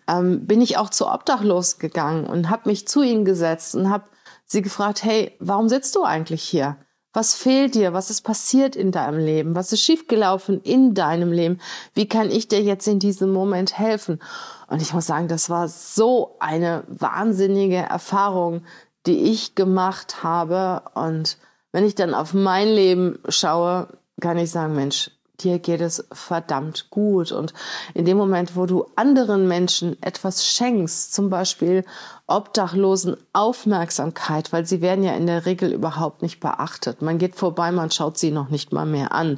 ähm, 0.07 0.45
bin 0.45 0.61
ich 0.61 0.77
auch 0.77 0.89
zu 0.89 1.07
Obdachlos 1.07 1.79
gegangen 1.79 2.27
und 2.27 2.49
habe 2.49 2.69
mich 2.69 2.87
zu 2.87 3.01
ihnen 3.01 3.25
gesetzt 3.25 3.75
und 3.75 3.89
habe 3.89 4.05
sie 4.45 4.61
gefragt, 4.61 5.03
hey, 5.03 5.35
warum 5.39 5.67
sitzt 5.67 5.95
du 5.95 6.03
eigentlich 6.03 6.43
hier? 6.43 6.77
Was 7.11 7.33
fehlt 7.33 7.75
dir? 7.75 7.93
Was 7.93 8.09
ist 8.09 8.21
passiert 8.23 8.75
in 8.75 8.91
deinem 8.91 9.17
Leben? 9.17 9.55
Was 9.55 9.71
ist 9.71 9.81
schiefgelaufen 9.81 10.61
in 10.61 10.93
deinem 10.93 11.31
Leben? 11.31 11.59
Wie 11.93 12.07
kann 12.07 12.29
ich 12.29 12.49
dir 12.49 12.61
jetzt 12.61 12.87
in 12.87 12.99
diesem 12.99 13.31
Moment 13.31 13.77
helfen? 13.77 14.21
Und 14.67 14.81
ich 14.81 14.93
muss 14.93 15.07
sagen, 15.07 15.29
das 15.29 15.49
war 15.49 15.69
so 15.69 16.35
eine 16.39 16.83
wahnsinnige 16.87 17.77
Erfahrung, 17.77 18.63
die 19.05 19.31
ich 19.31 19.55
gemacht 19.55 20.23
habe. 20.23 20.83
Und 20.93 21.37
wenn 21.75 21.85
ich 21.85 21.95
dann 21.95 22.13
auf 22.13 22.33
mein 22.33 22.69
Leben 22.69 23.19
schaue, 23.27 23.89
kann 24.21 24.37
ich 24.37 24.49
sagen, 24.49 24.75
Mensch, 24.75 25.11
dir 25.41 25.59
geht 25.59 25.81
es 25.81 26.07
verdammt 26.13 26.89
gut. 26.89 27.33
Und 27.33 27.53
in 27.93 28.05
dem 28.05 28.15
Moment, 28.15 28.55
wo 28.55 28.65
du 28.65 28.85
anderen 28.95 29.49
Menschen 29.49 30.01
etwas 30.01 30.45
schenkst, 30.47 31.13
zum 31.13 31.29
Beispiel 31.29 31.83
Obdachlosen 32.27 33.17
Aufmerksamkeit, 33.33 34.53
weil 34.53 34.65
sie 34.65 34.79
werden 34.79 35.03
ja 35.03 35.15
in 35.15 35.27
der 35.27 35.45
Regel 35.45 35.73
überhaupt 35.73 36.21
nicht 36.21 36.39
beachtet. 36.39 37.01
Man 37.01 37.17
geht 37.17 37.35
vorbei, 37.35 37.73
man 37.73 37.91
schaut 37.91 38.17
sie 38.17 38.31
noch 38.31 38.47
nicht 38.47 38.71
mal 38.71 38.85
mehr 38.85 39.11
an. 39.11 39.37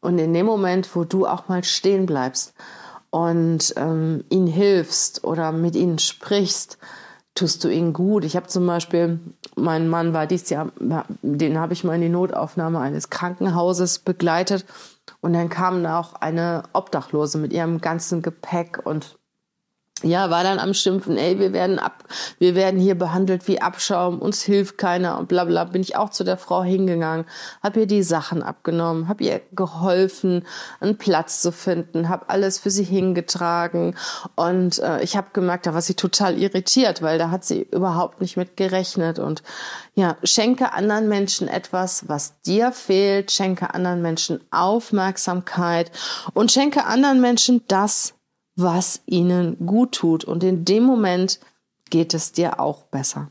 Und 0.00 0.20
in 0.20 0.32
dem 0.32 0.46
Moment, 0.46 0.94
wo 0.94 1.02
du 1.02 1.26
auch 1.26 1.48
mal 1.48 1.64
stehen 1.64 2.06
bleibst 2.06 2.54
und 3.10 3.74
ähm, 3.76 4.22
ihnen 4.28 4.46
hilfst 4.46 5.24
oder 5.24 5.50
mit 5.50 5.74
ihnen 5.74 5.98
sprichst, 5.98 6.78
tust 7.34 7.64
du 7.64 7.68
ihnen 7.68 7.92
gut. 7.92 8.24
Ich 8.24 8.36
habe 8.36 8.46
zum 8.46 8.66
Beispiel, 8.66 9.20
mein 9.56 9.88
Mann 9.88 10.12
war 10.12 10.26
dieses 10.26 10.50
Jahr, 10.50 10.72
den 11.22 11.58
habe 11.58 11.72
ich 11.72 11.84
mal 11.84 11.94
in 11.94 12.02
die 12.02 12.08
Notaufnahme 12.08 12.78
eines 12.78 13.10
Krankenhauses 13.10 14.00
begleitet 14.00 14.66
und 15.20 15.32
dann 15.32 15.48
kam 15.48 15.84
auch 15.86 16.14
eine 16.14 16.64
Obdachlose 16.72 17.38
mit 17.38 17.52
ihrem 17.52 17.80
ganzen 17.80 18.22
Gepäck 18.22 18.80
und 18.84 19.18
ja, 20.02 20.30
war 20.30 20.42
dann 20.42 20.58
am 20.58 20.74
Schimpfen, 20.74 21.16
ey, 21.16 21.38
wir 21.38 21.52
werden 21.52 21.78
ab, 21.78 22.04
wir 22.38 22.54
werden 22.54 22.80
hier 22.80 22.94
behandelt 22.94 23.46
wie 23.48 23.60
Abschaum, 23.60 24.20
uns 24.20 24.42
hilft 24.42 24.78
keiner 24.78 25.18
und 25.18 25.28
bla 25.28 25.44
bla. 25.44 25.64
Bin 25.64 25.82
ich 25.82 25.96
auch 25.96 26.10
zu 26.10 26.24
der 26.24 26.36
Frau 26.36 26.62
hingegangen, 26.62 27.26
habe 27.62 27.80
ihr 27.80 27.86
die 27.86 28.02
Sachen 28.02 28.42
abgenommen, 28.42 29.08
habe 29.08 29.24
ihr 29.24 29.40
geholfen, 29.52 30.44
einen 30.80 30.98
Platz 30.98 31.42
zu 31.42 31.52
finden, 31.52 32.08
habe 32.08 32.28
alles 32.28 32.58
für 32.58 32.70
sie 32.70 32.84
hingetragen 32.84 33.96
und 34.36 34.78
äh, 34.80 35.02
ich 35.02 35.16
habe 35.16 35.28
gemerkt, 35.32 35.66
da 35.66 35.74
war 35.74 35.82
sie 35.82 35.94
total 35.94 36.38
irritiert, 36.38 37.02
weil 37.02 37.18
da 37.18 37.30
hat 37.30 37.44
sie 37.44 37.62
überhaupt 37.70 38.20
nicht 38.20 38.36
mit 38.36 38.56
gerechnet 38.56 39.18
und 39.18 39.42
ja, 39.94 40.16
schenke 40.24 40.72
anderen 40.72 41.08
Menschen 41.08 41.48
etwas, 41.48 42.08
was 42.08 42.40
dir 42.42 42.72
fehlt, 42.72 43.30
schenke 43.30 43.74
anderen 43.74 44.02
Menschen 44.02 44.40
Aufmerksamkeit 44.50 45.90
und 46.34 46.50
schenke 46.50 46.84
anderen 46.84 47.20
Menschen 47.20 47.62
das, 47.68 48.14
was 48.56 49.00
ihnen 49.06 49.56
gut 49.66 49.92
tut. 49.92 50.24
Und 50.24 50.44
in 50.44 50.64
dem 50.64 50.84
Moment 50.84 51.40
geht 51.90 52.14
es 52.14 52.32
dir 52.32 52.60
auch 52.60 52.84
besser. 52.84 53.30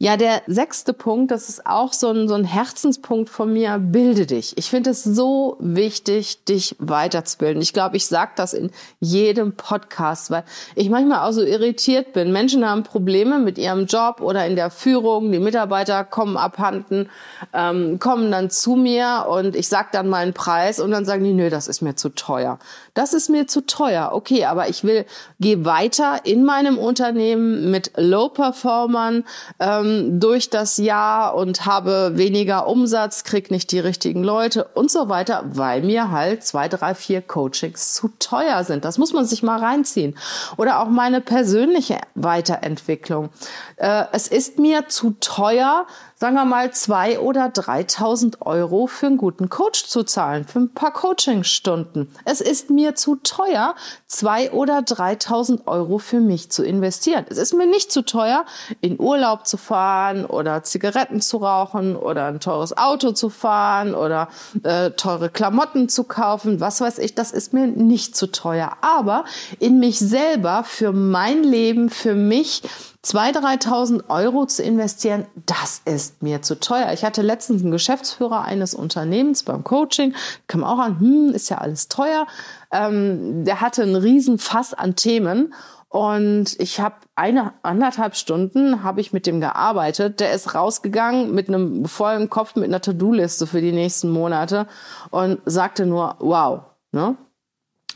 Ja, 0.00 0.16
der 0.16 0.42
sechste 0.46 0.92
Punkt, 0.92 1.32
das 1.32 1.48
ist 1.48 1.66
auch 1.66 1.92
so 1.92 2.10
ein, 2.10 2.28
so 2.28 2.34
ein 2.34 2.44
Herzenspunkt 2.44 3.28
von 3.28 3.52
mir, 3.52 3.80
bilde 3.80 4.26
dich. 4.26 4.56
Ich 4.56 4.70
finde 4.70 4.90
es 4.90 5.02
so 5.02 5.56
wichtig, 5.58 6.44
dich 6.44 6.76
weiterzubilden. 6.78 7.60
Ich 7.60 7.72
glaube, 7.72 7.96
ich 7.96 8.06
sage 8.06 8.30
das 8.36 8.54
in 8.54 8.70
jedem 9.00 9.56
Podcast, 9.56 10.30
weil 10.30 10.44
ich 10.76 10.88
manchmal 10.88 11.28
auch 11.28 11.32
so 11.32 11.42
irritiert 11.42 12.12
bin. 12.12 12.30
Menschen 12.30 12.64
haben 12.64 12.84
Probleme 12.84 13.40
mit 13.40 13.58
ihrem 13.58 13.86
Job 13.86 14.20
oder 14.20 14.46
in 14.46 14.54
der 14.54 14.70
Führung. 14.70 15.32
Die 15.32 15.40
Mitarbeiter 15.40 16.04
kommen 16.04 16.36
abhanden, 16.36 17.10
ähm, 17.52 17.98
kommen 17.98 18.30
dann 18.30 18.50
zu 18.50 18.76
mir 18.76 19.26
und 19.28 19.56
ich 19.56 19.66
sage 19.66 19.88
dann 19.90 20.08
meinen 20.08 20.32
Preis 20.32 20.78
und 20.78 20.92
dann 20.92 21.06
sagen 21.06 21.24
die, 21.24 21.32
nö, 21.32 21.50
das 21.50 21.66
ist 21.66 21.82
mir 21.82 21.96
zu 21.96 22.10
teuer. 22.10 22.60
Das 22.98 23.12
ist 23.12 23.30
mir 23.30 23.46
zu 23.46 23.60
teuer. 23.60 24.10
Okay, 24.12 24.44
aber 24.44 24.68
ich 24.68 24.82
will, 24.82 25.06
gehe 25.38 25.64
weiter 25.64 26.22
in 26.24 26.44
meinem 26.44 26.78
Unternehmen 26.78 27.70
mit 27.70 27.92
Low-Performern, 27.94 29.22
ähm, 29.60 30.18
durch 30.18 30.50
das 30.50 30.78
Jahr 30.78 31.36
und 31.36 31.64
habe 31.64 32.14
weniger 32.16 32.66
Umsatz, 32.66 33.22
krieg 33.22 33.52
nicht 33.52 33.70
die 33.70 33.78
richtigen 33.78 34.24
Leute 34.24 34.64
und 34.74 34.90
so 34.90 35.08
weiter, 35.08 35.44
weil 35.46 35.82
mir 35.82 36.10
halt 36.10 36.42
zwei, 36.42 36.66
drei, 36.66 36.92
vier 36.96 37.22
Coachings 37.22 37.94
zu 37.94 38.10
teuer 38.18 38.64
sind. 38.64 38.84
Das 38.84 38.98
muss 38.98 39.12
man 39.12 39.24
sich 39.24 39.44
mal 39.44 39.60
reinziehen. 39.60 40.18
Oder 40.56 40.80
auch 40.80 40.88
meine 40.88 41.20
persönliche 41.20 41.98
Weiterentwicklung. 42.16 43.28
Äh, 43.76 44.06
es 44.10 44.26
ist 44.26 44.58
mir 44.58 44.88
zu 44.88 45.14
teuer, 45.20 45.86
sagen 46.18 46.34
wir 46.34 46.44
mal, 46.44 46.72
zwei 46.72 47.20
oder 47.20 47.46
3.000 47.46 48.40
Euro 48.40 48.88
für 48.88 49.06
einen 49.06 49.18
guten 49.18 49.48
Coach 49.48 49.84
zu 49.86 50.02
zahlen, 50.02 50.44
für 50.44 50.58
ein 50.58 50.74
paar 50.74 50.92
Coachingstunden. 50.92 52.10
Es 52.24 52.40
ist 52.40 52.70
mir 52.70 52.96
zu 52.96 53.16
teuer, 53.16 53.76
zwei 54.08 54.50
oder 54.50 54.78
3.000 54.78 55.66
Euro 55.66 55.98
für 55.98 56.18
mich 56.18 56.50
zu 56.50 56.64
investieren. 56.64 57.24
Es 57.28 57.38
ist 57.38 57.54
mir 57.54 57.66
nicht 57.66 57.92
zu 57.92 58.02
teuer, 58.02 58.44
in 58.80 58.98
Urlaub 58.98 59.46
zu 59.46 59.56
fahren 59.56 60.24
oder 60.24 60.64
Zigaretten 60.64 61.20
zu 61.20 61.36
rauchen 61.36 61.94
oder 61.94 62.26
ein 62.26 62.40
teures 62.40 62.76
Auto 62.76 63.12
zu 63.12 63.30
fahren 63.30 63.94
oder 63.94 64.28
äh, 64.64 64.90
teure 64.90 65.30
Klamotten 65.30 65.88
zu 65.88 66.02
kaufen, 66.02 66.58
was 66.58 66.80
weiß 66.80 66.98
ich, 66.98 67.14
das 67.14 67.30
ist 67.30 67.52
mir 67.52 67.68
nicht 67.68 68.16
zu 68.16 68.26
teuer. 68.32 68.72
Aber 68.80 69.24
in 69.60 69.78
mich 69.78 70.00
selber, 70.00 70.64
für 70.64 70.92
mein 70.92 71.44
Leben, 71.44 71.90
für 71.90 72.16
mich, 72.16 72.62
2.000, 73.08 73.62
3.000 73.62 74.10
Euro 74.10 74.44
zu 74.44 74.62
investieren, 74.62 75.24
das 75.46 75.80
ist 75.86 76.22
mir 76.22 76.42
zu 76.42 76.60
teuer. 76.60 76.92
Ich 76.92 77.04
hatte 77.04 77.22
letztens 77.22 77.62
einen 77.62 77.70
Geschäftsführer 77.70 78.44
eines 78.44 78.74
Unternehmens 78.74 79.44
beim 79.44 79.64
Coaching, 79.64 80.14
kam 80.46 80.62
auch 80.62 80.78
an, 80.78 81.00
hm, 81.00 81.30
ist 81.30 81.48
ja 81.48 81.56
alles 81.58 81.88
teuer. 81.88 82.26
Ähm, 82.70 83.46
der 83.46 83.62
hatte 83.62 83.82
einen 83.82 83.96
riesen 83.96 84.38
Fass 84.38 84.74
an 84.74 84.94
Themen 84.94 85.54
und 85.88 86.54
ich 86.58 86.80
habe 86.80 86.96
eine 87.14 87.54
anderthalb 87.62 88.14
Stunden 88.14 88.82
habe 88.82 89.00
ich 89.00 89.14
mit 89.14 89.26
dem 89.26 89.40
gearbeitet. 89.40 90.20
Der 90.20 90.32
ist 90.32 90.54
rausgegangen 90.54 91.34
mit 91.34 91.48
einem 91.48 91.86
vollen 91.86 92.28
Kopf 92.28 92.56
mit 92.56 92.66
einer 92.66 92.82
To-Do-Liste 92.82 93.46
für 93.46 93.62
die 93.62 93.72
nächsten 93.72 94.10
Monate 94.10 94.66
und 95.10 95.40
sagte 95.46 95.86
nur 95.86 96.16
wow. 96.18 96.60
Ne? 96.92 97.16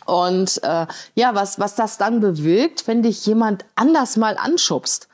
Und 0.07 0.63
äh, 0.63 0.87
ja, 1.15 1.35
was, 1.35 1.59
was 1.59 1.75
das 1.75 1.99
dann 1.99 2.21
bewirkt, 2.21 2.87
wenn 2.87 3.03
dich 3.03 3.25
jemand 3.27 3.65
anders 3.75 4.17
mal 4.17 4.37
anschubst. 4.37 5.09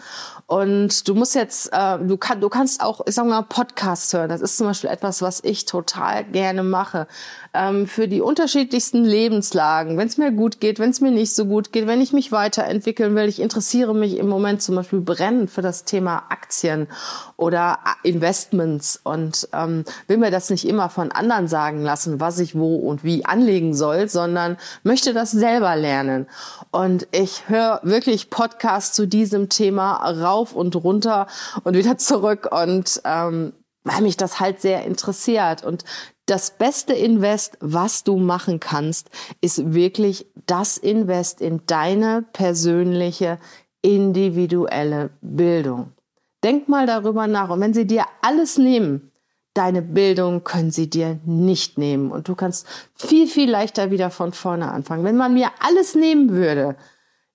Und 0.48 1.06
du 1.06 1.14
musst 1.14 1.34
jetzt, 1.34 1.70
äh, 1.74 1.98
du, 1.98 2.16
kann, 2.16 2.40
du 2.40 2.48
kannst 2.48 2.80
auch, 2.80 3.02
ich 3.06 3.14
sag 3.14 3.26
mal, 3.26 3.42
Podcasts 3.42 4.14
hören. 4.14 4.30
Das 4.30 4.40
ist 4.40 4.56
zum 4.56 4.66
Beispiel 4.66 4.88
etwas, 4.88 5.20
was 5.20 5.44
ich 5.44 5.66
total 5.66 6.24
gerne 6.24 6.62
mache. 6.62 7.06
Ähm, 7.52 7.86
für 7.86 8.08
die 8.08 8.22
unterschiedlichsten 8.22 9.04
Lebenslagen. 9.04 9.98
Wenn 9.98 10.08
es 10.08 10.16
mir 10.16 10.32
gut 10.32 10.58
geht, 10.58 10.78
wenn 10.78 10.88
es 10.88 11.02
mir 11.02 11.10
nicht 11.10 11.34
so 11.34 11.44
gut 11.44 11.70
geht, 11.70 11.86
wenn 11.86 12.00
ich 12.00 12.14
mich 12.14 12.32
weiterentwickeln 12.32 13.14
will. 13.14 13.28
Ich 13.28 13.42
interessiere 13.42 13.94
mich 13.94 14.16
im 14.16 14.26
Moment 14.26 14.62
zum 14.62 14.76
Beispiel 14.76 15.02
brennend 15.02 15.50
für 15.50 15.60
das 15.60 15.84
Thema 15.84 16.22
Aktien 16.30 16.88
oder 17.36 17.78
Investments 18.02 18.98
und 19.04 19.50
ähm, 19.52 19.84
will 20.06 20.16
mir 20.16 20.30
das 20.30 20.48
nicht 20.48 20.66
immer 20.66 20.88
von 20.88 21.12
anderen 21.12 21.48
sagen 21.48 21.82
lassen, 21.82 22.20
was 22.20 22.38
ich 22.38 22.54
wo 22.54 22.76
und 22.76 23.04
wie 23.04 23.26
anlegen 23.26 23.74
soll, 23.74 24.08
sondern 24.08 24.56
möchte 24.82 25.12
das 25.12 25.30
selber 25.30 25.76
lernen. 25.76 26.26
Und 26.70 27.06
ich 27.12 27.50
höre 27.50 27.80
wirklich 27.82 28.30
Podcasts 28.30 28.96
zu 28.96 29.06
diesem 29.06 29.50
Thema 29.50 30.10
rauf 30.38 30.54
und 30.54 30.76
runter 30.76 31.26
und 31.64 31.76
wieder 31.76 31.98
zurück 31.98 32.48
und 32.50 33.00
ähm, 33.04 33.52
weil 33.84 34.02
mich 34.02 34.16
das 34.16 34.40
halt 34.40 34.60
sehr 34.60 34.84
interessiert. 34.84 35.64
Und 35.64 35.84
das 36.26 36.50
beste 36.50 36.92
Invest, 36.92 37.56
was 37.60 38.04
du 38.04 38.18
machen 38.18 38.60
kannst, 38.60 39.08
ist 39.40 39.72
wirklich 39.72 40.26
das 40.46 40.76
Invest 40.76 41.40
in 41.40 41.62
deine 41.66 42.24
persönliche, 42.32 43.38
individuelle 43.82 45.10
Bildung. 45.22 45.92
Denk 46.44 46.68
mal 46.68 46.86
darüber 46.86 47.26
nach. 47.26 47.50
Und 47.50 47.60
wenn 47.60 47.74
sie 47.74 47.86
dir 47.86 48.04
alles 48.20 48.58
nehmen, 48.58 49.10
deine 49.54 49.82
Bildung 49.82 50.44
können 50.44 50.70
sie 50.70 50.90
dir 50.90 51.18
nicht 51.24 51.78
nehmen. 51.78 52.12
Und 52.12 52.28
du 52.28 52.34
kannst 52.34 52.66
viel, 52.94 53.26
viel 53.26 53.50
leichter 53.50 53.90
wieder 53.90 54.10
von 54.10 54.32
vorne 54.32 54.70
anfangen. 54.70 55.04
Wenn 55.04 55.16
man 55.16 55.34
mir 55.34 55.50
alles 55.60 55.94
nehmen 55.94 56.30
würde, 56.30 56.76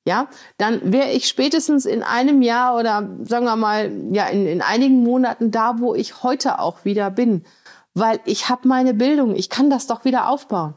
ja, 0.06 0.28
dann 0.58 0.92
wäre 0.92 1.12
ich 1.12 1.28
spätestens 1.28 1.86
in 1.86 2.04
einem 2.04 2.42
Jahr 2.42 2.76
oder 2.78 3.10
sagen 3.24 3.46
wir 3.46 3.56
mal, 3.56 3.92
ja, 4.12 4.28
in, 4.28 4.46
in 4.46 4.62
einigen 4.62 5.02
Monaten 5.02 5.52
da, 5.52 5.80
wo 5.80 5.96
ich 5.96 6.24
heute 6.24 6.60
auch 6.60 6.84
wieder 6.84 7.10
bin. 7.10 7.46
Weil 7.94 8.20
ich 8.26 8.50
habe 8.50 8.68
meine 8.68 8.94
Bildung, 8.94 9.36
ich 9.36 9.50
kann 9.50 9.70
das 9.70 9.88
doch 9.88 10.04
wieder 10.04 10.28
aufbauen. 10.28 10.74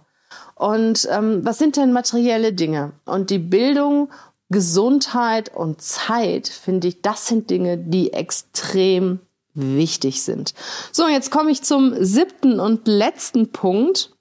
Und 0.55 1.09
ähm, 1.11 1.45
was 1.45 1.59
sind 1.59 1.77
denn 1.77 1.93
materielle 1.93 2.53
Dinge? 2.53 2.93
Und 3.05 3.31
die 3.31 3.39
Bildung, 3.39 4.11
Gesundheit 4.49 5.55
und 5.55 5.83
Zeit, 5.83 6.47
finde 6.47 6.89
ich, 6.89 7.03
das 7.03 7.27
sind 7.27 7.51
Dinge, 7.51 7.79
die 7.79 8.13
extrem 8.13 9.21
wichtig 9.55 10.23
sind. 10.23 10.55
So, 10.93 11.09
jetzt 11.09 11.31
komme 11.31 11.51
ich 11.51 11.63
zum 11.63 11.95
siebten 12.05 12.61
und 12.61 12.87
letzten 12.87 13.51
Punkt. 13.51 14.13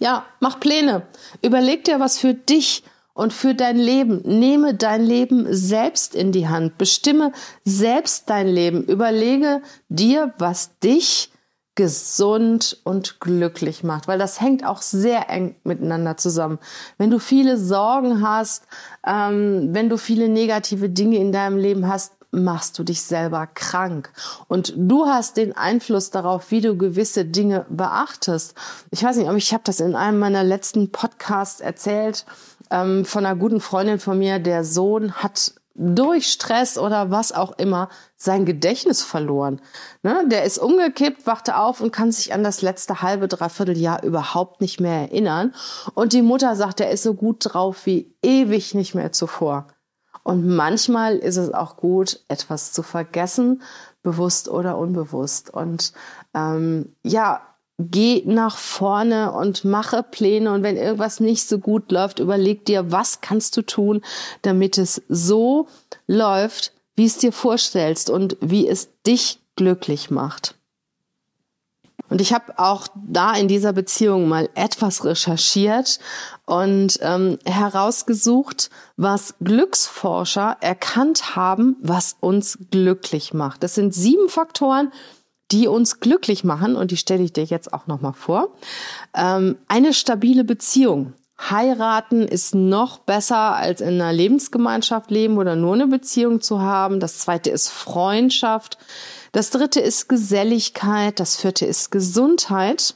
Ja, 0.00 0.26
mach 0.40 0.60
Pläne. 0.60 1.06
Überleg 1.40 1.84
dir 1.84 1.98
was 1.98 2.18
für 2.18 2.34
dich 2.34 2.82
und 3.14 3.32
für 3.32 3.54
dein 3.54 3.76
Leben. 3.76 4.22
Nehme 4.24 4.74
dein 4.74 5.02
Leben 5.02 5.46
selbst 5.50 6.14
in 6.14 6.32
die 6.32 6.48
Hand. 6.48 6.78
Bestimme 6.78 7.32
selbst 7.64 8.30
dein 8.30 8.48
Leben. 8.48 8.84
Überlege 8.84 9.62
dir, 9.88 10.32
was 10.38 10.78
dich 10.80 11.30
gesund 11.74 12.80
und 12.84 13.18
glücklich 13.20 13.82
macht, 13.82 14.06
weil 14.06 14.18
das 14.18 14.40
hängt 14.40 14.64
auch 14.64 14.82
sehr 14.82 15.30
eng 15.30 15.56
miteinander 15.64 16.18
zusammen. 16.18 16.58
Wenn 16.98 17.10
du 17.10 17.18
viele 17.18 17.56
Sorgen 17.56 18.26
hast, 18.26 18.66
ähm, 19.06 19.70
wenn 19.72 19.88
du 19.88 19.96
viele 19.96 20.28
negative 20.28 20.90
Dinge 20.90 21.16
in 21.16 21.32
deinem 21.32 21.56
Leben 21.56 21.88
hast, 21.88 22.12
machst 22.30 22.78
du 22.78 22.82
dich 22.82 23.02
selber 23.02 23.46
krank. 23.46 24.10
Und 24.48 24.72
du 24.76 25.06
hast 25.06 25.36
den 25.36 25.54
Einfluss 25.54 26.10
darauf, 26.10 26.50
wie 26.50 26.62
du 26.62 26.76
gewisse 26.76 27.24
Dinge 27.26 27.66
beachtest. 27.68 28.54
Ich 28.90 29.02
weiß 29.02 29.16
nicht, 29.16 29.28
aber 29.28 29.36
ich 29.36 29.52
habe 29.52 29.64
das 29.64 29.80
in 29.80 29.94
einem 29.94 30.18
meiner 30.18 30.42
letzten 30.42 30.90
Podcasts 30.90 31.60
erzählt 31.60 32.24
ähm, 32.72 33.04
von 33.04 33.24
einer 33.24 33.36
guten 33.36 33.60
Freundin 33.60 34.00
von 34.00 34.18
mir. 34.18 34.38
Der 34.38 34.64
Sohn 34.64 35.12
hat 35.12 35.54
durch 35.74 36.30
Stress 36.30 36.76
oder 36.76 37.10
was 37.10 37.32
auch 37.32 37.52
immer 37.58 37.88
sein 38.16 38.44
Gedächtnis 38.44 39.02
verloren. 39.02 39.60
Ne? 40.02 40.24
Der 40.26 40.44
ist 40.44 40.58
umgekippt, 40.58 41.26
wachte 41.26 41.56
auf 41.56 41.80
und 41.80 41.92
kann 41.92 42.12
sich 42.12 42.34
an 42.34 42.44
das 42.44 42.62
letzte 42.62 43.02
halbe, 43.02 43.28
dreiviertel 43.28 43.76
Jahr 43.76 44.02
überhaupt 44.02 44.60
nicht 44.60 44.80
mehr 44.80 45.02
erinnern. 45.02 45.54
Und 45.94 46.12
die 46.12 46.22
Mutter 46.22 46.56
sagt, 46.56 46.80
er 46.80 46.90
ist 46.90 47.02
so 47.02 47.14
gut 47.14 47.36
drauf 47.40 47.86
wie 47.86 48.14
ewig 48.22 48.74
nicht 48.74 48.94
mehr 48.94 49.12
zuvor. 49.12 49.68
Und 50.24 50.46
manchmal 50.46 51.16
ist 51.16 51.36
es 51.36 51.52
auch 51.52 51.76
gut, 51.76 52.20
etwas 52.28 52.72
zu 52.72 52.82
vergessen, 52.82 53.62
bewusst 54.02 54.48
oder 54.48 54.78
unbewusst. 54.78 55.50
Und 55.52 55.92
ähm, 56.34 56.94
ja, 57.02 57.40
geh 57.90 58.22
nach 58.24 58.56
vorne 58.56 59.32
und 59.32 59.64
mache 59.64 60.02
Pläne. 60.02 60.52
Und 60.52 60.62
wenn 60.62 60.76
irgendwas 60.76 61.20
nicht 61.20 61.48
so 61.48 61.58
gut 61.58 61.90
läuft, 61.92 62.18
überleg 62.18 62.64
dir, 62.64 62.90
was 62.92 63.20
kannst 63.20 63.56
du 63.56 63.62
tun, 63.62 64.02
damit 64.42 64.78
es 64.78 65.02
so 65.08 65.68
läuft, 66.06 66.72
wie 66.96 67.06
es 67.06 67.18
dir 67.18 67.32
vorstellst 67.32 68.10
und 68.10 68.36
wie 68.40 68.68
es 68.68 68.88
dich 69.06 69.40
glücklich 69.56 70.10
macht. 70.10 70.54
Und 72.12 72.20
ich 72.20 72.34
habe 72.34 72.58
auch 72.58 72.88
da 72.94 73.32
in 73.32 73.48
dieser 73.48 73.72
Beziehung 73.72 74.28
mal 74.28 74.50
etwas 74.54 75.06
recherchiert 75.06 75.98
und 76.44 76.98
ähm, 77.00 77.38
herausgesucht, 77.46 78.68
was 78.98 79.34
Glücksforscher 79.42 80.58
erkannt 80.60 81.36
haben, 81.36 81.76
was 81.80 82.16
uns 82.20 82.58
glücklich 82.70 83.32
macht. 83.32 83.62
Das 83.62 83.74
sind 83.74 83.94
sieben 83.94 84.28
Faktoren, 84.28 84.92
die 85.52 85.68
uns 85.68 86.00
glücklich 86.00 86.44
machen 86.44 86.76
und 86.76 86.90
die 86.90 86.96
stelle 86.96 87.22
ich 87.22 87.32
dir 87.32 87.44
jetzt 87.44 87.72
auch 87.72 87.86
noch 87.86 88.00
mal 88.00 88.12
vor. 88.12 88.54
Ähm, 89.14 89.56
eine 89.68 89.92
stabile 89.92 90.44
Beziehung. 90.44 91.12
Heiraten 91.50 92.22
ist 92.22 92.54
noch 92.54 92.98
besser 92.98 93.56
als 93.56 93.80
in 93.80 94.00
einer 94.00 94.12
Lebensgemeinschaft 94.12 95.10
leben 95.10 95.38
oder 95.38 95.56
nur 95.56 95.74
eine 95.74 95.88
Beziehung 95.88 96.40
zu 96.40 96.60
haben. 96.60 97.00
Das 97.00 97.18
zweite 97.18 97.50
ist 97.50 97.68
Freundschaft. 97.68 98.78
Das 99.32 99.50
dritte 99.50 99.80
ist 99.80 100.08
Geselligkeit, 100.08 101.18
das 101.18 101.36
vierte 101.36 101.66
ist 101.66 101.90
Gesundheit. 101.90 102.94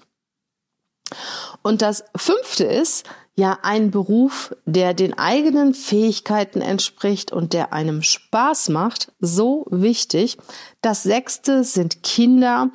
Und 1.63 1.83
das 1.83 2.05
fünfte 2.15 2.65
ist 2.65 3.07
ja 3.37 3.59
ein 3.63 3.91
Beruf, 3.91 4.55
der 4.65 4.95
den 4.95 5.17
eigenen 5.19 5.75
Fähigkeiten 5.75 6.63
entspricht 6.63 7.33
und 7.33 7.53
der 7.53 7.73
einem 7.73 8.03
Spaß 8.03 8.71
macht, 8.71 9.13
so 9.21 9.67
wichtig. 9.71 10.39
Das 10.87 11.03
sechste 11.03 11.65
sind 11.65 12.05
Kinder 12.05 12.71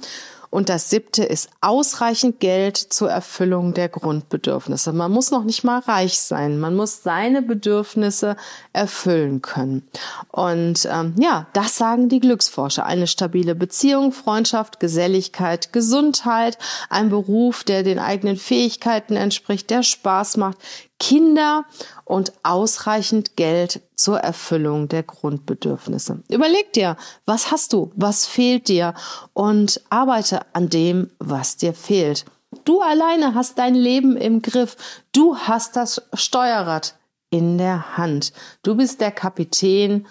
und 0.50 0.68
das 0.68 0.90
siebte 0.90 1.24
ist 1.24 1.50
ausreichend 1.62 2.42
Geld 2.42 2.76
zur 2.76 3.10
Erfüllung 3.10 3.74
der 3.74 3.88
Grundbedürfnisse. 3.88 4.92
Man 4.92 5.14
muss 5.14 5.32
noch 5.32 5.46
nicht 5.46 5.64
mal 5.64 5.80
reich 5.80 6.20
sein. 6.20 6.60
Man 6.60 6.76
muss 6.76 7.04
seine 7.04 7.42
Bedürfnisse 7.42 8.36
erfüllen 8.74 9.42
können. 9.42 9.88
Und 10.30 10.90
ähm, 10.92 11.16
ja, 11.18 11.48
das 11.54 11.78
sagen 11.78 12.10
die 12.10 12.20
Glücksforscher. 12.20 12.86
Eine 12.86 13.08
stabile 13.08 13.56
Beziehung, 13.56 14.12
Freundschaft, 14.12 14.82
Geselligkeit, 14.82 15.72
Gesundheit, 15.72 16.58
ein 16.90 17.10
Beruf, 17.10 17.64
der 17.64 17.84
den 17.84 17.98
eigenen 17.98 18.36
Fähigkeiten 18.36 19.16
entspricht, 19.16 19.70
der 19.70 19.84
Spaß 19.84 20.36
macht, 20.36 20.58
Kinder 21.02 21.66
und 22.06 22.32
ausreichend 22.44 23.36
Geld 23.36 23.82
zur 23.96 24.20
Erfüllung 24.20 24.88
der 24.88 25.02
Grundbedürfnisse. 25.02 26.22
Überleg 26.30 26.74
dir, 26.74 26.96
was 27.26 27.50
hast 27.50 27.74
du, 27.74 27.92
was 27.96 28.28
fehlt 28.28 28.68
dir 28.68 28.94
und 29.34 29.82
arbeite 29.90 30.42
an 30.54 30.70
dem, 30.70 31.10
was 31.18 31.58
dir 31.58 31.74
fehlt. 31.74 32.26
Du 32.66 32.82
alleine 32.82 33.34
hast 33.34 33.58
dein 33.58 33.74
Leben 33.74 34.16
im 34.16 34.44
Griff. 34.44 34.78
Du 35.12 35.36
hast 35.36 35.76
das 35.76 36.04
Steuerrad 36.14 36.94
in 37.32 37.58
der 37.58 37.98
Hand. 37.98 38.32
Du 38.62 38.76
bist 38.76 39.02
der 39.02 39.12
Kapitän 39.12 40.06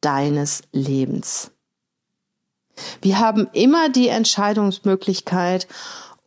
deines 0.00 0.62
Lebens. 0.70 1.50
Wir 3.02 3.18
haben 3.18 3.48
immer 3.52 3.88
die 3.88 4.08
Entscheidungsmöglichkeit 4.08 5.66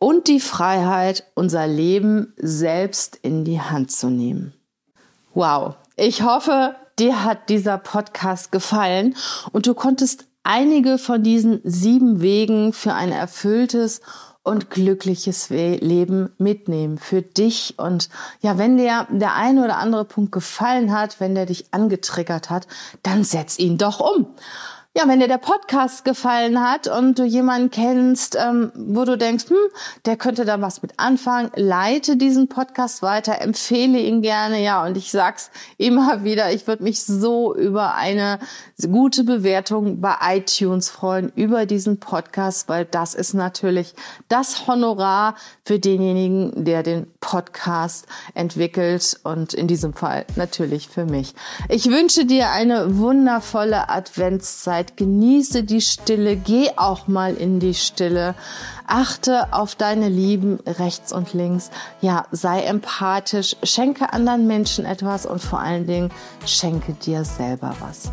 und 0.04 0.28
die 0.28 0.38
Freiheit, 0.38 1.24
unser 1.32 1.66
Leben 1.66 2.34
selbst 2.36 3.16
in 3.22 3.46
die 3.46 3.62
Hand 3.62 3.90
zu 3.90 4.10
nehmen. 4.10 4.52
Wow, 5.32 5.76
ich 5.96 6.20
hoffe, 6.20 6.74
dir 6.98 7.24
hat 7.24 7.48
dieser 7.48 7.78
Podcast 7.78 8.52
gefallen 8.52 9.16
und 9.52 9.66
du 9.66 9.72
konntest 9.72 10.26
einige 10.42 10.98
von 10.98 11.22
diesen 11.22 11.62
sieben 11.64 12.20
Wegen 12.20 12.74
für 12.74 12.92
ein 12.92 13.12
erfülltes 13.12 14.02
und 14.42 14.68
glückliches 14.68 15.48
Leben 15.48 16.30
mitnehmen 16.36 16.98
für 16.98 17.22
dich. 17.22 17.78
Und 17.78 18.10
ja, 18.42 18.58
wenn 18.58 18.76
dir 18.76 19.06
der 19.10 19.34
eine 19.34 19.64
oder 19.64 19.78
andere 19.78 20.04
Punkt 20.04 20.32
gefallen 20.32 20.92
hat, 20.92 21.18
wenn 21.18 21.34
der 21.34 21.46
dich 21.46 21.72
angetriggert 21.72 22.50
hat, 22.50 22.66
dann 23.02 23.24
setz 23.24 23.58
ihn 23.58 23.78
doch 23.78 24.00
um. 24.00 24.26
Ja, 24.96 25.08
wenn 25.08 25.18
dir 25.18 25.26
der 25.26 25.38
Podcast 25.38 26.04
gefallen 26.04 26.60
hat 26.60 26.86
und 26.86 27.18
du 27.18 27.24
jemanden 27.24 27.68
kennst, 27.68 28.36
ähm, 28.36 28.70
wo 28.76 29.04
du 29.04 29.18
denkst, 29.18 29.46
hm, 29.48 29.56
der 30.04 30.16
könnte 30.16 30.44
da 30.44 30.60
was 30.60 30.82
mit 30.82 31.00
anfangen, 31.00 31.50
leite 31.56 32.16
diesen 32.16 32.46
Podcast 32.46 33.02
weiter, 33.02 33.40
empfehle 33.40 33.98
ihn 33.98 34.22
gerne. 34.22 34.62
Ja, 34.62 34.84
und 34.84 34.96
ich 34.96 35.10
sag's 35.10 35.50
immer 35.78 36.22
wieder, 36.22 36.52
ich 36.52 36.68
würde 36.68 36.84
mich 36.84 37.02
so 37.02 37.56
über 37.56 37.96
eine 37.96 38.38
gute 38.80 39.24
Bewertung 39.24 40.00
bei 40.00 40.14
iTunes 40.36 40.90
freuen, 40.90 41.32
über 41.34 41.66
diesen 41.66 41.98
Podcast, 41.98 42.68
weil 42.68 42.84
das 42.84 43.16
ist 43.16 43.34
natürlich 43.34 43.96
das 44.28 44.68
Honorar 44.68 45.34
für 45.64 45.80
denjenigen, 45.80 46.64
der 46.64 46.84
den 46.84 47.08
Podcast 47.18 48.06
entwickelt 48.34 49.18
und 49.24 49.54
in 49.54 49.66
diesem 49.66 49.92
Fall 49.92 50.24
natürlich 50.36 50.86
für 50.88 51.04
mich. 51.04 51.34
Ich 51.68 51.90
wünsche 51.90 52.26
dir 52.26 52.50
eine 52.50 52.96
wundervolle 52.98 53.88
Adventszeit 53.88 54.83
Zeit, 54.84 54.96
genieße 54.96 55.64
die 55.64 55.80
Stille, 55.80 56.36
geh 56.36 56.70
auch 56.76 57.06
mal 57.06 57.34
in 57.34 57.60
die 57.60 57.74
Stille, 57.74 58.34
achte 58.86 59.52
auf 59.52 59.74
deine 59.74 60.08
Lieben 60.08 60.58
rechts 60.66 61.12
und 61.12 61.32
links, 61.32 61.70
ja, 62.00 62.26
sei 62.30 62.62
empathisch, 62.62 63.56
schenke 63.62 64.12
anderen 64.12 64.46
Menschen 64.46 64.84
etwas 64.84 65.26
und 65.26 65.40
vor 65.40 65.60
allen 65.60 65.86
Dingen 65.86 66.10
schenke 66.46 66.92
dir 66.92 67.24
selber 67.24 67.74
was. 67.80 68.12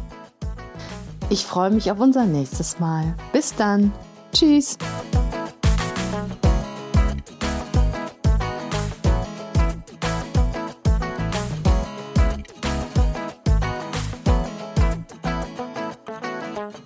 Ich 1.30 1.46
freue 1.46 1.72
mich 1.72 1.92
auf 1.92 2.00
unser 2.00 2.26
nächstes 2.26 2.80
Mal. 2.80 3.16
Bis 3.32 3.56
dann. 3.56 3.94
Tschüss. 4.34 4.78